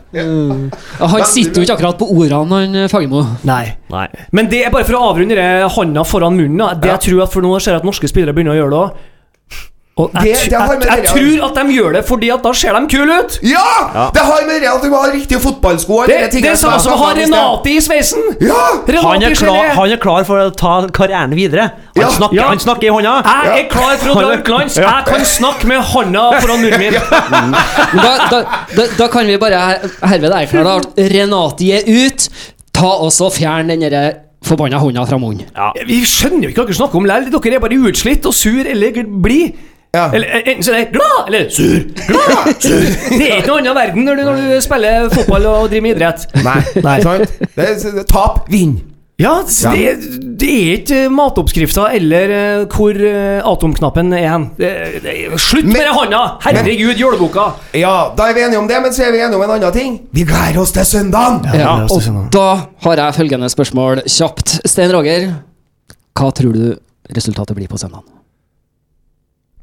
[1.01, 3.25] Han sitter jo ikke akkurat på ordene, han eh, Fagermo.
[3.49, 3.75] Nei.
[3.93, 4.07] Nei.
[4.33, 6.59] Men det er bare for å avrunde det handa foran munnen.
[6.59, 8.71] Det Det jeg tror at For nå ser jeg at norske spillere begynner å gjøre
[8.75, 9.07] det òg.
[9.99, 12.73] Og jeg, Det- det jeg, jeg, tror at de gjør det fordi at da ser
[12.79, 13.39] de kule ut!
[13.43, 13.65] Ja!
[14.15, 16.05] Det har med det at du har riktige fotballsko.
[16.07, 17.09] Det, det er samme som å ha.
[17.19, 18.23] Renate i sveisen!
[18.41, 18.61] Ja!
[18.87, 21.67] Renate han, er klar, han er klar for å ta karrieren videre.
[21.97, 22.09] Han, Ja.
[22.15, 22.47] snakker, Ja.
[22.53, 23.17] han snakker i hånda.
[23.27, 24.77] Jeg er klar for å dra utenlands.
[24.77, 26.93] Jeg kan snakke med hånda foran munnen min.
[27.99, 28.41] Da, da,
[28.77, 32.29] da, da kan vi bare her- herved erklære at Renati er ut.
[32.73, 34.13] Ta også Fjern den derre
[34.47, 35.43] forbanna hånda fra munnen.
[35.57, 35.73] Ja.
[35.87, 37.07] Vi skjønner jo ikke hva dere snakker om.
[37.09, 37.43] likevel.
[37.43, 39.57] Dere er bare utslitt og sur eller blid.
[39.97, 40.11] Ja.
[40.13, 41.79] Eller eh, enten så er det glad eller sur.
[42.11, 42.85] Glad, sur.
[43.15, 45.97] Det er ikke noe annen verden når du, når du spiller fotball og driver med
[45.97, 46.27] idrett.
[46.45, 46.59] Nei.
[46.85, 46.99] Nei.
[47.07, 47.35] Sant?
[47.57, 48.77] Det er, det er tap, vinn.
[49.19, 49.71] Ja, Ja.
[49.75, 53.01] Det, det er ikke eh, matoppskrifta eller eh, hvor
[53.51, 54.45] atomknappen er hen.
[55.43, 56.21] Slutt med det handa!
[56.45, 57.49] Herregud, jåleboka!
[57.75, 59.75] Ja, da er vi enige om det, men så er vi enige om en annen
[59.75, 59.97] ting.
[60.15, 61.41] Vi gleder oss til søndagen!
[61.59, 62.47] Ja, og da
[62.87, 64.61] har jeg følgende spørsmål kjapt.
[64.71, 65.27] Stein Roger,
[66.15, 66.69] hva tror du
[67.19, 68.07] resultatet blir på søndag?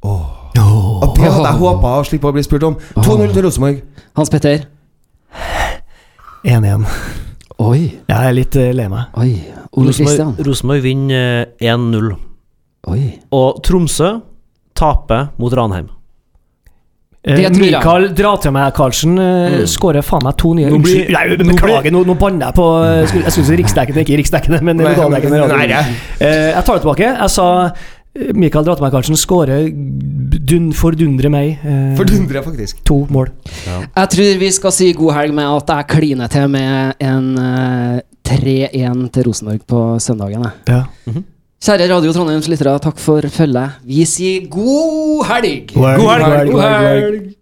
[0.06, 2.78] Og det hadde jeg håpa å slippe å bli spurt om.
[2.95, 3.82] 2-0 til Rosenborg.
[4.16, 4.66] Hans Petter?
[6.45, 6.86] 1-1.
[7.66, 7.80] Oi,
[8.10, 9.14] Jeg er litt eh, lei meg.
[9.18, 9.32] oi.
[9.80, 10.36] Ole Kristian?
[10.45, 12.10] Rosenborg vinner eh, 1-0.
[12.91, 13.01] Oi.
[13.34, 14.18] Og Tromsø
[14.78, 15.88] taper mot Ranheim.
[17.26, 17.56] Eh, Det jeg.
[17.58, 19.64] Mikael dra til meg Karlsen Mm.
[19.72, 22.99] skårer faen meg to nye Nå blir- nei, beklager, nå, nå banner jeg på eh,
[23.01, 25.80] Jeg skulle- si riksdekkende, ikke riksdekkende, men lokaldekkende.
[26.20, 27.08] Eh, jeg tar det tilbake.
[27.18, 27.72] Jeg sa eh,
[28.16, 29.66] Mikael dra til Karlsen skårer
[30.47, 31.57] dun, fordundre meg.
[31.68, 32.80] eh, fordundre, faktisk.
[32.88, 33.32] To mål.
[33.68, 37.99] Jeg tror vi skal si god helg med at jeg kliner til med en eh,
[38.26, 40.47] 3-1 til Rosenborg på søndagen.
[40.47, 40.53] jeg.
[40.70, 41.22] Ja.
[41.66, 43.80] Kjære Radio Trondheims lyttere, takk for følget.
[43.84, 45.74] Vi sier god helg!
[45.74, 46.05] god helg!
[46.05, 46.51] God helg.
[46.51, 47.35] God helg!